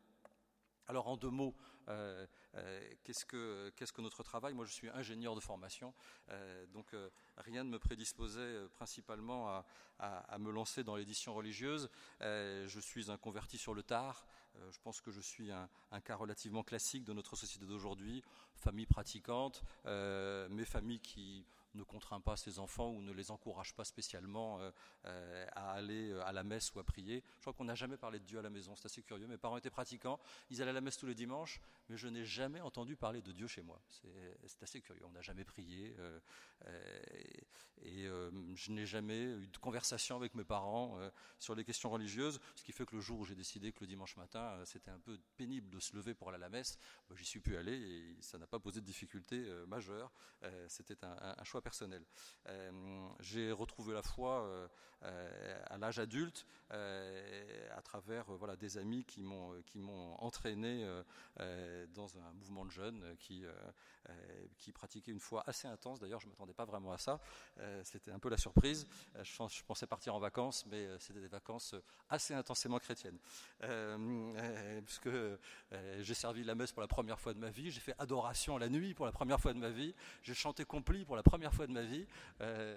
Alors 0.89 1.07
en 1.07 1.17
deux 1.17 1.29
mots, 1.29 1.53
euh, 1.87 2.25
euh, 2.55 2.91
qu'est-ce, 3.03 3.23
que, 3.23 4.01
notre 4.01 4.23
travail? 4.23 4.55
Moi 4.55 4.65
je 4.65 4.71
suis 4.71 4.89
ingénieur 4.89 5.35
de 5.35 5.39
formation, 5.39 5.93
euh, 6.29 6.65
donc 6.73 6.95
rien 7.37 7.63
ne 7.63 7.69
me 7.69 7.77
prédisposait 7.77 8.67
principalement 8.73 9.63
à, 9.99 10.37
me 10.39 10.49
lancer 10.49 10.83
dans 10.83 10.95
l'édition 10.95 11.35
religieuse. 11.35 11.91
je 12.21 12.79
suis 12.79 13.11
un 13.11 13.17
converti 13.17 13.59
sur 13.59 13.75
le 13.75 13.83
tard, 13.83 14.25
je 14.71 14.79
pense 14.79 14.99
que 14.99 15.11
je 15.11 15.21
suis 15.21 15.51
un, 15.51 15.69
un, 15.91 16.01
cas 16.01 16.15
relativement 16.15 16.63
classique 16.63 17.03
de 17.03 17.13
notre 17.13 17.35
société 17.35 17.67
d'aujourd'hui, 17.67 18.23
famille 18.55 18.87
pratiquante, 18.87 19.61
mais 19.85 20.65
famille 20.65 21.01
qui 21.01 21.45
ne 21.75 21.83
contraint 21.83 22.21
pas 22.21 22.35
ses 22.35 22.59
enfants 22.59 22.89
ou 22.91 23.01
ne 23.01 23.11
les 23.11 23.31
encourage 23.31 23.73
pas 23.73 23.83
spécialement 23.83 24.59
euh, 24.59 24.71
euh, 25.05 25.45
à 25.53 25.71
aller 25.71 26.11
euh, 26.11 26.25
à 26.25 26.31
la 26.31 26.43
messe 26.43 26.73
ou 26.73 26.79
à 26.79 26.83
prier. 26.83 27.23
Je 27.37 27.41
crois 27.41 27.53
qu'on 27.53 27.65
n'a 27.65 27.75
jamais 27.75 27.97
parlé 27.97 28.19
de 28.19 28.25
Dieu 28.25 28.39
à 28.39 28.41
la 28.41 28.49
maison, 28.49 28.75
c'est 28.75 28.85
assez 28.85 29.03
curieux. 29.03 29.27
Mes 29.27 29.37
parents 29.37 29.57
étaient 29.57 29.69
pratiquants, 29.69 30.19
ils 30.49 30.61
allaient 30.61 30.71
à 30.71 30.73
la 30.73 30.81
messe 30.81 30.97
tous 30.97 31.05
les 31.05 31.15
dimanches, 31.15 31.61
mais 31.89 31.97
je 31.97 32.07
n'ai 32.07 32.25
jamais 32.25 32.61
entendu 32.61 32.95
parler 32.95 33.21
de 33.21 33.31
Dieu 33.31 33.47
chez 33.47 33.61
moi. 33.61 33.81
C'est 33.89 34.63
assez 34.63 34.81
curieux, 34.81 35.05
on 35.05 35.11
n'a 35.11 35.21
jamais 35.21 35.43
prié 35.43 35.95
et, 37.81 38.07
je 38.55 38.71
n'ai 38.71 38.85
jamais 38.85 39.21
eu 39.21 39.47
de 39.47 39.57
conversation 39.57 40.15
avec 40.15 40.35
mes 40.35 40.43
parents 40.43 40.99
sur 41.39 41.55
les 41.55 41.63
questions 41.63 41.89
religieuses, 41.89 42.39
ce 42.55 42.63
qui 42.63 42.71
fait 42.71 42.85
que 42.85 42.95
le 42.95 43.01
jour 43.01 43.19
où 43.19 43.25
j'ai 43.25 43.35
décidé 43.35 43.71
que 43.71 43.79
le 43.81 43.87
dimanche 43.87 44.17
matin, 44.17 44.59
c'était 44.65 44.91
un 44.91 44.99
peu 44.99 45.17
pénible 45.37 45.69
de 45.69 45.79
se 45.79 45.95
lever 45.95 46.13
pour 46.13 46.29
aller 46.29 46.35
à 46.35 46.39
la 46.39 46.49
messe. 46.49 46.77
J'y 47.15 47.25
suis 47.25 47.39
pu 47.39 47.57
aller 47.57 47.73
et 47.73 48.17
ça 48.21 48.37
n'a 48.37 48.47
pas 48.47 48.59
posé 48.59 48.81
de 48.81 48.85
difficulté 48.85 49.41
majeure. 49.67 50.11
c'était 50.67 50.97
un, 51.03 51.43
choix 51.43 51.58
personnel. 51.61 52.03
J'ai 53.19 53.51
retrouvé 53.51 53.93
la 53.93 54.01
foi 54.01 54.69
à 55.01 55.77
l'âge 55.77 55.99
adulte 55.99 56.45
à 56.69 57.81
travers 57.83 58.25
voilà, 58.33 58.55
des 58.55 58.77
amis 58.77 59.05
qui 59.05 59.21
m'ont 59.21 60.15
entraîné 60.19 60.85
dans 61.93 62.17
un 62.17 62.33
mouvement 62.33 62.65
de 62.65 62.71
jeunes 62.71 63.15
qui, 63.19 63.45
qui 64.57 64.71
pratiquait 64.71 65.11
une 65.11 65.19
foi 65.19 65.43
assez 65.47 65.67
intense. 65.67 65.99
D'ailleurs, 65.99 66.19
je 66.19 66.27
ne 66.27 66.31
m'attendais 66.31 66.53
pas 66.53 66.65
vraiment 66.65 66.91
à 66.91 66.97
ça. 66.97 67.19
c'était 67.83 68.11
un 68.11 68.19
peu 68.19 68.29
la 68.29 68.37
surprise. 68.37 68.87
je 69.23 69.63
pensais 69.63 69.87
partir 69.87 70.15
en 70.15 70.19
vacances, 70.19 70.65
mais 70.67 70.85
euh, 70.85 70.97
c'était 70.99 71.19
des 71.19 71.27
vacances 71.27 71.73
euh, 71.73 71.83
assez 72.09 72.33
intensément 72.33 72.79
chrétiennes. 72.79 73.17
Euh, 73.63 74.81
puisque 74.85 75.09
j'ai 75.99 76.13
servi 76.13 76.43
la 76.43 76.55
messe 76.55 76.71
pour 76.71 76.81
la 76.81 76.87
première 76.87 77.19
fois 77.19 77.33
de 77.33 77.39
ma 77.39 77.49
vie, 77.49 77.71
j'ai 77.71 77.81
fait 77.81 77.95
adoration 77.99 78.57
la 78.57 78.69
nuit 78.69 78.93
pour 78.93 79.05
la 79.05 79.11
première 79.11 79.39
fois 79.39 79.53
de 79.53 79.59
ma 79.59 79.69
vie, 79.69 79.93
j'ai 80.23 80.33
chanté 80.33 80.65
compli 80.65 81.05
pour 81.05 81.15
la 81.15 81.23
première 81.23 81.48
fois 81.53 81.67
de 81.67 81.71
ma 81.71 81.83
vie. 81.83 82.05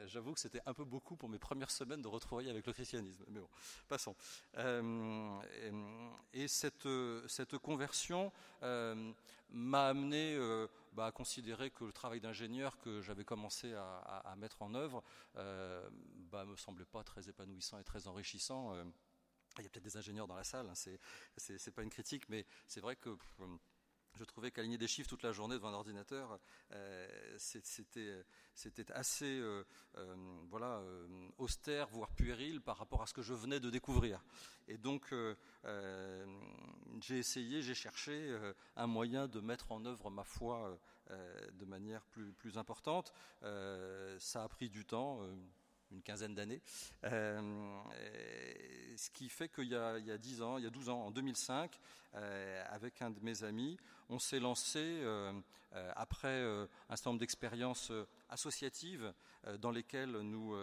J'avoue 0.06 0.32
que 0.32 0.40
c'était 0.40 0.60
un 0.66 0.74
peu 0.74 0.84
beaucoup 0.84 1.16
pour 1.16 1.28
mes 1.28 1.38
premières 1.38 1.70
semaines 1.70 2.02
de 2.02 2.08
retrouver 2.08 2.50
avec 2.50 2.66
le 2.66 2.72
christianisme. 2.72 3.24
Mais 3.28 3.40
bon, 3.40 3.48
passons. 3.88 4.16
et, 6.32 6.48
cette, 6.48 6.88
cette 7.26 7.58
conversion 7.58 8.32
m'a 8.60 9.88
amené 9.88 10.36
bah, 10.92 11.06
à 11.06 11.12
considérer 11.12 11.70
que 11.70 11.84
le 11.84 11.92
travail 11.92 12.20
d'ingénieur 12.20 12.78
que 12.78 13.00
j'avais 13.00 13.24
commencé 13.24 13.72
à, 13.74 14.34
mettre 14.36 14.60
en 14.60 14.74
œuvre 14.74 15.02
euh, 15.36 15.88
bah, 16.30 16.44
me 16.44 16.54
semblait 16.56 16.84
pas 16.84 17.02
très 17.02 17.30
épanouissant 17.30 17.78
et 17.78 17.84
très 17.84 18.08
enrichissant. 18.08 18.74
Euh, 18.74 18.84
il 19.58 19.64
y 19.64 19.66
a 19.66 19.70
peut-être 19.70 19.84
des 19.84 19.96
ingénieurs 19.96 20.26
dans 20.26 20.34
la 20.34 20.44
salle, 20.44 20.68
hein, 20.68 20.74
ce 20.74 20.90
c'est 21.36 21.70
pas 21.70 21.82
une 21.82 21.90
critique, 21.90 22.28
mais 22.28 22.46
c'est 22.66 22.80
vrai 22.80 22.96
que 22.96 23.16
je 24.18 24.24
trouvais 24.24 24.50
qu'aligner 24.50 24.78
des 24.78 24.86
chiffres 24.86 25.08
toute 25.08 25.22
la 25.22 25.32
journée 25.32 25.54
devant 25.54 25.68
un 25.68 25.74
ordinateur, 25.74 26.38
euh, 26.72 27.36
c'était 27.38 28.92
assez 28.92 29.40
euh, 29.40 29.64
euh, 29.96 30.14
voilà, 30.48 30.82
austère, 31.38 31.88
voire 31.88 32.10
puéril 32.10 32.60
par 32.60 32.76
rapport 32.76 33.02
à 33.02 33.06
ce 33.06 33.14
que 33.14 33.22
je 33.22 33.34
venais 33.34 33.60
de 33.60 33.70
découvrir. 33.70 34.22
Et 34.68 34.78
donc, 34.78 35.14
j'ai 37.00 37.18
essayé, 37.18 37.62
j'ai 37.62 37.74
cherché 37.74 38.36
un 38.76 38.86
moyen 38.86 39.28
de 39.28 39.40
mettre 39.40 39.72
en 39.72 39.84
œuvre 39.84 40.10
ma 40.10 40.24
foi 40.24 40.78
de 41.10 41.64
manière 41.64 42.04
plus, 42.06 42.32
plus 42.32 42.58
importante. 42.58 43.12
ça 43.40 44.44
a 44.44 44.48
pris 44.48 44.68
du 44.70 44.84
temps 44.84 45.20
une 45.92 46.02
quinzaine 46.02 46.34
d'années. 46.34 46.60
Euh, 47.04 47.82
ce 48.96 49.10
qui 49.10 49.28
fait 49.28 49.48
qu'il 49.48 49.68
y, 49.68 49.74
a 49.74 50.18
10 50.18 50.42
ans, 50.42 50.58
il 50.58 50.64
y 50.64 50.66
a 50.66 50.70
12 50.70 50.88
ans, 50.88 51.06
en 51.06 51.10
2005, 51.10 51.78
euh, 52.14 52.64
avec 52.70 53.02
un 53.02 53.10
de 53.10 53.20
mes 53.20 53.44
amis, 53.44 53.78
on 54.08 54.18
s'est 54.18 54.40
lancé, 54.40 54.80
euh, 54.80 55.32
après 55.96 56.42
un 56.90 56.96
certain 56.96 57.10
nombre 57.10 57.20
d'expériences 57.20 57.92
associatives 58.28 59.14
dans 59.58 59.70
lesquelles 59.70 60.10
nous 60.10 60.54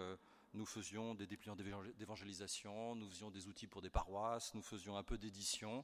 nous 0.54 0.66
faisions 0.66 1.16
des 1.16 1.28
dépliants 1.28 1.56
d'évangélisation, 1.56 2.96
nous 2.96 3.10
faisions 3.10 3.32
des 3.32 3.48
outils 3.48 3.68
pour 3.68 3.82
des 3.82 3.90
paroisses, 3.90 4.54
nous 4.54 4.62
faisions 4.62 4.98
un 4.98 5.04
peu 5.04 5.18
d'édition, 5.18 5.84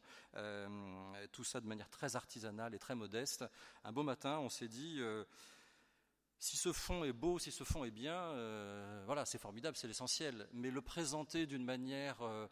tout 1.32 1.44
ça 1.44 1.60
de 1.60 1.66
manière 1.66 1.90
très 1.90 2.16
artisanale 2.16 2.76
et 2.76 2.80
très 2.80 2.94
modeste. 2.94 3.46
Un 3.84 3.92
beau 3.92 4.04
matin, 4.04 4.38
on 4.40 4.50
s'est 4.50 4.68
dit, 4.68 5.02
si 6.40 6.58
ce 6.58 6.72
fond 6.74 7.04
est 7.04 7.14
beau, 7.14 7.40
si 7.40 7.52
ce 7.52 7.64
fond 7.64 7.84
est 7.86 7.92
bien, 7.92 8.16
euh, 8.16 9.04
voilà, 9.06 9.26
c'est 9.26 9.38
formidable, 9.38 9.78
c'est 9.78 9.88
l'essentiel. 9.88 10.48
Mais 10.54 10.70
le 10.70 10.82
présenter 10.82 11.46
d'une 11.46 11.64
manière 11.64 12.22
euh, 12.22 12.48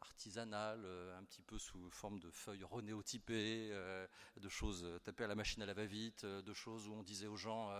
artisanale, 0.00 0.82
euh, 0.84 1.18
un 1.18 1.24
petit 1.24 1.42
peu 1.42 1.58
sous 1.58 1.90
forme 1.90 2.18
de 2.20 2.30
feuilles 2.30 2.64
renéotypées, 2.64 3.70
de 4.36 4.48
choses 4.48 4.86
tapées 5.04 5.24
à 5.24 5.28
la 5.28 5.34
machine 5.34 5.62
à 5.62 5.66
la 5.66 5.74
va-vite, 5.74 6.24
de 6.24 6.54
choses 6.54 6.88
où 6.88 6.92
on 6.92 7.02
disait 7.02 7.26
aux 7.26 7.36
gens 7.36 7.70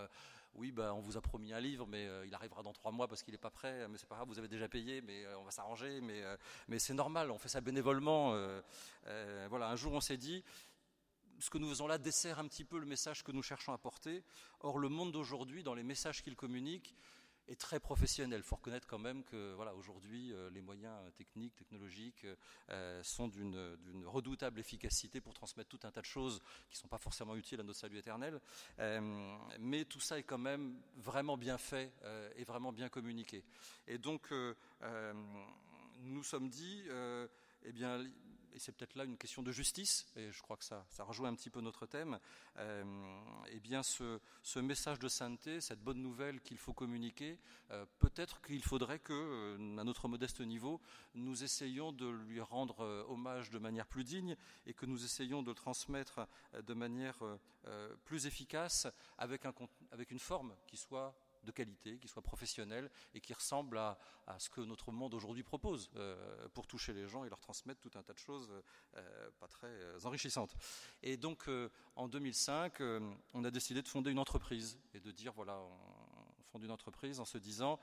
oui, 0.55 0.71
bah, 0.71 0.93
on 0.93 1.01
vous 1.01 1.17
a 1.17 1.21
promis 1.21 1.51
un 1.51 1.59
livre, 1.59 1.87
mais 1.87 2.07
il 2.27 2.35
arrivera 2.35 2.61
dans 2.61 2.73
trois 2.73 2.91
mois 2.91 3.07
parce 3.07 3.23
qu'il 3.23 3.31
n'est 3.31 3.39
pas 3.39 3.49
prêt. 3.49 3.87
Mais 3.87 3.97
c'est 3.97 4.07
pas 4.07 4.15
grave, 4.15 4.27
vous 4.27 4.37
avez 4.37 4.47
déjà 4.47 4.69
payé, 4.69 5.01
mais 5.01 5.25
on 5.35 5.43
va 5.43 5.49
s'arranger. 5.49 5.99
Mais, 6.01 6.21
mais 6.67 6.77
c'est 6.77 6.93
normal, 6.93 7.31
on 7.31 7.39
fait 7.39 7.49
ça 7.49 7.59
bénévolement. 7.61 8.37
voilà, 9.49 9.69
un 9.69 9.75
jour 9.75 9.93
on 9.93 10.01
s'est 10.01 10.17
dit, 10.17 10.43
ce 11.43 11.49
que 11.49 11.57
nous 11.57 11.67
faisons 11.67 11.87
là 11.87 11.97
dessert 11.97 12.39
un 12.39 12.47
petit 12.47 12.63
peu 12.63 12.79
le 12.79 12.85
message 12.85 13.21
que 13.21 13.33
nous 13.33 13.43
cherchons 13.43 13.73
à 13.73 13.77
porter. 13.77 14.23
Or, 14.61 14.79
le 14.79 14.87
monde 14.87 15.11
d'aujourd'hui, 15.11 15.61
dans 15.61 15.73
les 15.73 15.83
messages 15.83 16.23
qu'il 16.23 16.37
communique, 16.37 16.95
est 17.49 17.59
très 17.59 17.81
professionnel. 17.81 18.39
Il 18.39 18.47
faut 18.47 18.55
reconnaître 18.55 18.87
quand 18.87 18.97
même 18.97 19.25
que 19.25 19.53
voilà, 19.55 19.75
aujourd'hui, 19.75 20.31
euh, 20.31 20.49
les 20.51 20.61
moyens 20.61 20.95
techniques, 21.17 21.53
technologiques 21.57 22.25
euh, 22.69 23.03
sont 23.03 23.27
d'une 23.27 23.57
redoutable 24.05 24.61
efficacité 24.61 25.19
pour 25.19 25.33
transmettre 25.33 25.67
tout 25.67 25.85
un 25.85 25.91
tas 25.91 25.99
de 25.99 26.05
choses 26.05 26.39
qui 26.69 26.77
ne 26.77 26.79
sont 26.79 26.87
pas 26.87 26.97
forcément 26.97 27.35
utiles 27.35 27.59
à 27.59 27.63
notre 27.63 27.79
salut 27.79 27.97
éternel. 27.97 28.39
Euh, 28.79 29.37
mais 29.59 29.83
tout 29.83 29.99
ça 29.99 30.17
est 30.17 30.23
quand 30.23 30.37
même 30.37 30.79
vraiment 30.95 31.35
bien 31.35 31.57
fait 31.57 31.91
et 32.37 32.45
vraiment 32.45 32.71
bien 32.71 32.87
communiqué. 32.87 33.43
Et 33.85 33.97
donc, 33.97 34.31
nous 34.31 34.55
nous 36.05 36.23
sommes 36.23 36.47
dit, 36.47 36.83
eh 37.65 37.71
bien, 37.73 38.01
et 38.53 38.59
c'est 38.59 38.71
peut-être 38.71 38.95
là 38.95 39.03
une 39.03 39.17
question 39.17 39.41
de 39.41 39.51
justice, 39.51 40.05
et 40.15 40.31
je 40.31 40.41
crois 40.41 40.57
que 40.57 40.63
ça, 40.63 40.85
ça 40.89 41.03
rejoint 41.03 41.29
un 41.29 41.35
petit 41.35 41.49
peu 41.49 41.61
notre 41.61 41.85
thème, 41.85 42.19
euh, 42.57 42.83
eh 43.49 43.59
bien 43.59 43.81
ce, 43.83 44.19
message 44.59 44.99
de 44.99 45.07
sainteté, 45.07 45.59
cette 45.59 45.81
bonne 45.81 46.01
nouvelle 46.01 46.41
qu'il 46.41 46.57
faut 46.57 46.73
communiquer, 46.73 47.39
euh, 47.71 47.85
peut-être 47.99 48.41
qu'il 48.41 48.63
faudrait 48.63 48.99
que, 48.99 49.13
euh, 49.13 49.77
à 49.77 49.83
notre 49.83 50.07
modeste 50.07 50.41
niveau, 50.41 50.81
nous 51.15 51.43
essayions 51.43 51.91
de 51.91 52.07
lui 52.07 52.41
rendre 52.41 53.05
hommage 53.09 53.49
de 53.49 53.59
manière 53.59 53.87
plus 53.87 54.03
digne 54.03 54.35
et 54.65 54.73
que 54.73 54.85
nous 54.85 55.03
essayions 55.03 55.41
de 55.41 55.49
le 55.49 55.55
transmettre 55.55 56.27
de 56.53 56.73
manière 56.73 57.19
plus 58.05 58.25
efficace 58.25 58.87
avec, 59.17 59.45
un, 59.45 59.53
avec 59.91 60.11
une 60.11 60.19
forme 60.19 60.55
qui 60.67 60.77
soit 60.77 61.15
de 61.43 61.51
qualité, 61.51 61.97
qui 61.99 62.07
soit 62.07 62.21
professionnel 62.21 62.89
et 63.13 63.21
qui 63.21 63.33
ressemble 63.33 63.77
à, 63.77 63.97
ce 64.37 64.49
que 64.49 64.61
notre 64.61 64.91
monde 64.91 65.13
aujourd'hui 65.13 65.43
propose 65.43 65.91
euh, 65.95 66.47
pour 66.53 66.67
toucher 66.67 66.93
les 66.93 67.07
gens 67.07 67.25
et 67.25 67.29
leur 67.29 67.39
transmettre 67.39 67.81
tout 67.81 67.91
un 67.97 68.03
tas 68.03 68.13
de 68.13 68.19
choses 68.19 68.49
euh, 68.95 69.29
pas 69.39 69.47
très 69.47 69.67
euh, 69.67 69.99
enrichissantes. 70.03 70.55
Et 71.01 71.17
donc 71.17 71.49
en 71.95 72.07
2005, 72.07 72.81
on 73.33 73.43
a 73.43 73.51
décidé 73.51 73.81
de 73.81 73.87
fonder 73.87 74.11
une 74.11 74.19
entreprise 74.19 74.79
et 74.93 74.99
de 74.99 75.11
dire 75.11 75.33
voilà, 75.33 75.59
on 75.59 76.43
fonde 76.51 76.63
une 76.63 76.71
entreprise 76.71 77.19
en 77.19 77.25
se 77.25 77.37
disant 77.37 77.79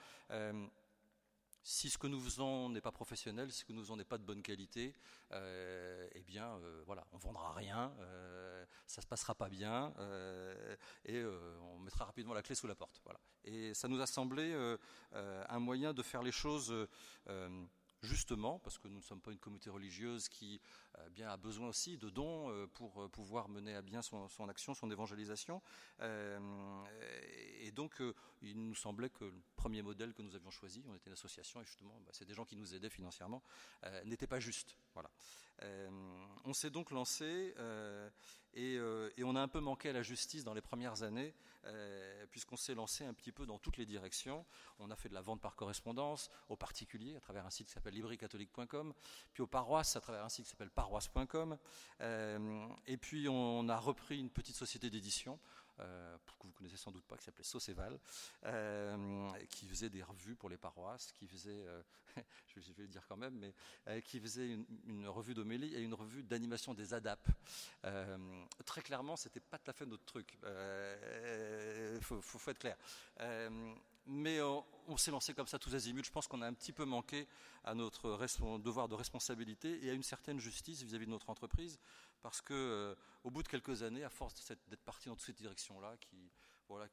si 1.62 1.90
ce 1.90 1.98
que 1.98 2.06
nous 2.06 2.20
faisons 2.20 2.68
n'est 2.70 2.80
pas 2.80 2.92
professionnel, 2.92 3.52
si 3.52 3.60
ce 3.60 3.64
que 3.64 3.72
nous 3.72 3.82
faisons 3.82 3.96
n'est 3.96 4.04
pas 4.04 4.18
de 4.18 4.24
bonne 4.24 4.42
qualité, 4.42 4.94
euh, 5.32 6.08
eh 6.12 6.22
bien, 6.22 6.56
euh, 6.56 6.82
voilà, 6.86 7.06
on 7.12 7.18
vendra 7.18 7.52
rien, 7.52 7.92
euh, 8.00 8.64
ça 8.86 9.02
se 9.02 9.06
passera 9.06 9.34
pas 9.34 9.48
bien, 9.48 9.92
et 11.04 11.24
on 11.24 11.78
mettra 11.78 12.04
rapidement 12.04 12.34
la 12.34 12.42
clé 12.42 12.54
sous 12.54 12.66
la 12.66 12.74
porte. 12.74 13.00
Voilà. 13.04 13.20
Et 13.44 13.74
ça 13.74 13.88
nous 13.88 14.00
a 14.00 14.06
semblé 14.06 14.54
un 15.12 15.58
moyen 15.58 15.92
de 15.92 16.02
faire 16.02 16.22
les 16.22 16.32
choses 16.32 16.72
justement, 18.02 18.58
parce 18.58 18.78
que 18.78 18.88
nous 18.88 18.98
ne 18.98 19.02
sommes 19.02 19.20
pas 19.20 19.32
une 19.32 19.38
communauté 19.38 19.70
religieuse 19.70 20.28
qui 20.28 20.60
euh, 20.89 20.89
bien, 21.10 21.28
a 21.28 21.36
besoin 21.36 21.68
aussi 21.68 21.96
de 21.98 22.08
dons 22.08 22.50
euh, 22.50 22.66
pour 22.66 23.02
euh, 23.02 23.08
pouvoir 23.08 23.48
mener 23.48 23.74
à 23.74 23.82
bien 23.82 24.02
son, 24.02 24.28
action, 24.48 24.74
son 24.74 24.90
évangélisation. 24.90 25.62
et 26.00 27.70
donc, 27.72 28.02
il 28.42 28.60
nous 28.62 28.74
semblait 28.74 29.10
que 29.10 29.24
le 29.24 29.42
premier 29.56 29.82
modèle 29.82 30.14
que 30.14 30.22
nous 30.22 30.34
avions 30.34 30.50
choisi, 30.50 30.82
on 30.88 30.94
était 30.94 31.06
une 31.06 31.14
association, 31.14 31.60
et 31.60 31.64
justement, 31.64 31.94
bah, 32.04 32.10
c'est 32.12 32.24
des 32.24 32.34
gens 32.34 32.44
qui 32.44 32.56
nous 32.56 32.74
aidaient 32.74 32.90
financièrement, 32.90 33.42
n'était 34.04 34.26
pas 34.26 34.40
juste. 34.40 34.76
Voilà. 34.94 35.10
on 36.44 36.52
s'est 36.52 36.70
donc 36.70 36.90
lancé 36.90 37.54
et, 38.54 38.74
et, 38.74 39.24
on 39.24 39.36
a 39.36 39.40
un 39.40 39.48
peu 39.48 39.60
manqué 39.60 39.90
à 39.90 39.92
la 39.92 40.02
justice 40.02 40.42
dans 40.42 40.54
les 40.54 40.60
premières 40.60 41.02
années, 41.02 41.34
puisqu'on 42.30 42.56
s'est 42.56 42.74
lancé 42.74 43.04
un 43.04 43.14
petit 43.14 43.32
peu 43.32 43.46
dans 43.46 43.58
toutes 43.58 43.76
les 43.76 43.86
directions. 43.86 44.44
On 44.78 44.90
a 44.90 44.96
fait 44.96 45.08
de 45.08 45.14
la 45.14 45.20
vente 45.20 45.40
par 45.40 45.54
correspondance 45.54 46.30
aux 46.48 46.56
particuliers 46.56 47.16
à 47.16 47.20
travers 47.20 47.46
un 47.46 47.50
site 47.50 47.68
qui 47.68 47.72
s'appelle 47.72 47.94
libraicatholique.com, 47.94 48.92
puis 49.32 49.42
aux 49.42 49.46
paroisses 49.46 49.96
à 49.96 50.00
travers 50.00 50.24
un 50.24 50.28
site 50.28 50.46
qui 50.46 50.50
s'appelle 50.50 50.70
paroisse.com. 50.80 51.58
Euh, 52.00 52.66
et 52.86 52.96
puis 52.96 53.28
on 53.28 53.68
a 53.68 53.76
repris 53.76 54.18
une 54.18 54.30
petite 54.30 54.56
société 54.56 54.88
d'édition 54.88 55.38
euh, 55.80 56.16
que 56.38 56.46
vous 56.46 56.52
connaissez 56.52 56.76
sans 56.76 56.90
doute 56.90 57.04
pas, 57.04 57.16
qui 57.16 57.24
s'appelait 57.24 57.44
Sauceval, 57.44 57.98
euh, 58.44 59.28
qui 59.50 59.66
faisait 59.66 59.90
des 59.90 60.02
revues 60.02 60.36
pour 60.36 60.48
les 60.48 60.56
paroisses, 60.56 61.12
qui 61.12 61.26
faisait, 61.26 61.64
euh, 61.66 61.82
je 62.56 62.72
vais 62.72 62.82
le 62.82 62.88
dire 62.88 63.06
quand 63.06 63.16
même, 63.16 63.38
mais 63.38 64.00
qui 64.02 64.20
faisait 64.20 64.58
une, 64.86 65.06
revue 65.06 65.34
d'homélie 65.34 65.74
et 65.74 65.80
une 65.80 65.94
revue 65.94 66.22
d'animation 66.22 66.72
des 66.74 66.94
ADAP. 66.94 67.28
très 68.64 68.82
clairement, 68.82 69.16
c'était 69.16 69.40
pas 69.40 69.58
tout 69.58 69.70
à 69.70 69.74
fait 69.74 69.86
notre 69.86 70.04
truc. 70.04 70.38
Il 70.42 72.02
faut, 72.02 72.20
faut, 72.22 72.50
être 72.50 72.58
clair 72.58 72.76
mais 74.10 74.40
on, 74.42 74.96
s'est 74.96 75.12
lancé 75.12 75.32
comme 75.34 75.46
ça 75.46 75.58
tous 75.58 75.74
azimuts. 75.74 76.04
Je 76.04 76.10
pense 76.10 76.26
qu'on 76.26 76.42
a 76.42 76.46
un 76.46 76.52
petit 76.52 76.72
peu 76.72 76.84
manqué 76.84 77.28
à 77.64 77.74
notre 77.74 78.18
devoir 78.58 78.88
de 78.88 78.94
responsabilité 78.94 79.84
et 79.84 79.90
à 79.90 79.92
une 79.92 80.02
certaine 80.02 80.40
justice 80.40 80.82
vis-à-vis 80.82 81.06
de 81.06 81.10
notre 81.10 81.30
entreprise, 81.30 81.78
parce 82.20 82.42
que 82.42 82.52
euh, 82.52 82.94
au 83.22 83.30
bout 83.30 83.42
de 83.42 83.48
quelques 83.48 83.82
années, 83.82 84.02
à 84.02 84.10
force 84.10 84.34
d'être 84.68 84.82
parti 84.82 85.08
dans 85.08 85.14
toute 85.14 85.24
cette 85.24 85.36
direction-là, 85.36 85.96
qui 85.98 86.32
voilà, 86.68 86.88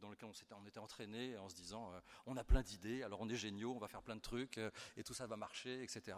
dans 0.00 0.08
lequel 0.10 0.28
on, 0.28 0.66
était 0.66 0.78
entraîné 0.78 1.36
en 1.36 1.48
se 1.48 1.54
disant 1.54 1.92
on 2.26 2.36
a 2.36 2.44
plein 2.44 2.62
d'idées, 2.62 3.02
alors 3.02 3.20
on 3.20 3.28
est 3.28 3.36
géniaux, 3.36 3.72
on 3.74 3.78
va 3.78 3.88
faire 3.88 4.02
plein 4.02 4.16
de 4.16 4.20
trucs 4.20 4.58
et 4.96 5.04
tout 5.04 5.14
ça 5.14 5.26
va 5.26 5.36
marcher, 5.36 5.82
etc. 5.82 6.16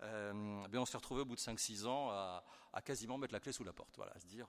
Ben, 0.00 0.68
on 0.74 0.86
s'est 0.86 0.96
retrouvé 0.96 1.22
au 1.22 1.24
bout 1.24 1.36
de 1.36 1.40
5-6 1.40 1.86
ans 1.86 2.10
à, 2.10 2.42
quasiment 2.84 3.18
mettre 3.18 3.32
la 3.32 3.40
clé 3.40 3.52
sous 3.52 3.64
la 3.64 3.72
porte, 3.72 3.96
voilà, 3.96 4.12
à 4.12 4.20
se 4.20 4.26
dire 4.26 4.46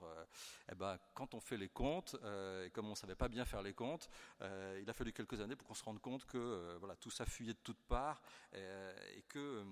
eh 0.70 0.74
ben, 0.74 0.98
quand 1.14 1.34
on 1.34 1.40
fait 1.40 1.56
les 1.56 1.68
comptes, 1.68 2.16
et 2.64 2.70
comme 2.70 2.86
on 2.86 2.90
ne 2.90 2.94
savait 2.94 3.14
pas 3.14 3.28
bien 3.28 3.44
faire 3.44 3.62
les 3.62 3.74
comptes, 3.74 4.08
il 4.40 4.88
a 4.88 4.92
fallu 4.92 5.12
quelques 5.12 5.40
années 5.40 5.56
pour 5.56 5.68
qu'on 5.68 5.74
se 5.74 5.84
rende 5.84 6.00
compte 6.00 6.24
que 6.24 6.76
voilà, 6.78 6.96
tout 6.96 7.10
ça 7.10 7.26
fuyait 7.26 7.54
de 7.54 7.60
toutes 7.62 7.82
parts 7.88 8.22
et 8.54 9.22
que 9.28 9.64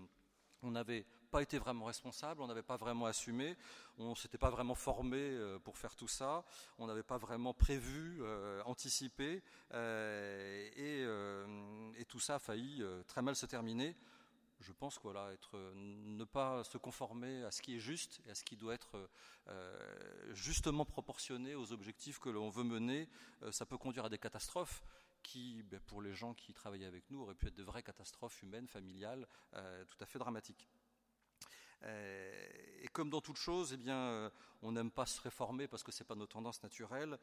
on 0.63 0.73
n'avait 0.73 1.07
pas 1.37 1.43
été 1.43 1.59
vraiment 1.59 1.85
responsable, 1.85 2.41
on 2.41 2.47
n'avait 2.47 2.63
pas 2.63 2.79
vraiment 2.79 3.05
assumé, 3.05 3.59
on 3.99 4.15
s'était 4.15 4.39
pas 4.39 4.49
vraiment 4.49 4.75
formé 4.75 5.19
euh, 5.19 5.59
pour 5.59 5.77
faire 5.77 5.95
tout 5.95 6.09
ça, 6.09 6.47
on 6.79 6.87
n'avait 6.87 7.03
pas 7.03 7.19
vraiment 7.19 7.53
prévu, 7.53 8.23
euh, 8.23 8.63
anticipé, 8.65 9.43
euh, 9.75 11.93
et, 11.99 12.05
tout 12.07 12.21
ça 12.21 12.37
a 12.37 12.39
failli 12.39 12.83
très 13.07 13.21
mal 13.21 13.37
se 13.37 13.45
terminer. 13.45 13.95
Je 14.61 14.73
pense 14.73 14.99
que 14.99 15.09
être, 15.35 15.59
ne 15.75 16.25
pas 16.25 16.65
se 16.65 16.79
conformer 16.79 17.45
à 17.45 17.51
ce 17.51 17.61
qui 17.61 17.77
est 17.77 17.81
juste 17.81 18.23
et 18.25 18.31
à 18.31 18.35
ce 18.35 18.43
qui 18.43 18.57
doit 18.57 18.73
être 18.73 18.97
justement 20.31 20.87
proportionné 20.87 21.55
aux 21.55 21.71
objectifs 21.73 22.19
que 22.19 22.31
l'on 22.31 22.49
veut 22.49 22.65
mener, 22.65 23.11
ça 23.51 23.67
peut 23.67 23.77
conduire 23.77 24.07
à 24.07 24.09
des 24.09 24.19
catastrophes 24.19 24.83
qui, 25.23 25.63
ben, 25.65 25.81
pour 25.81 26.01
les 26.01 26.15
gens 26.15 26.33
qui 26.33 26.55
travaillaient 26.55 26.87
avec 26.87 27.11
nous, 27.11 27.21
auraient 27.21 27.35
pu 27.35 27.49
être 27.49 27.57
de 27.57 27.63
vraies 27.63 27.83
catastrophes 27.83 28.43
humaines, 28.43 28.69
familiales, 28.69 29.29
tout 29.53 29.99
à 30.01 30.07
fait 30.07 30.19
dramatiques. 30.19 30.67
Euh, 31.85 32.33
et 32.83 32.89
comme 32.89 33.11
dans 33.11 33.21
toute 33.21 33.37
chose, 33.37 33.73
eh 33.73 33.77
bien, 33.77 33.97
euh, 33.97 34.31
on 34.63 34.73
n'aime 34.73 34.91
pas 34.91 35.07
se 35.07 35.21
réformer 35.21 35.67
parce 35.69 35.83
que 35.83 35.93
ce 35.93 36.03
n'est 36.03 36.07
pas 36.07 36.15
nos 36.15 36.27
tendances 36.27 36.63
naturelles. 36.63 37.19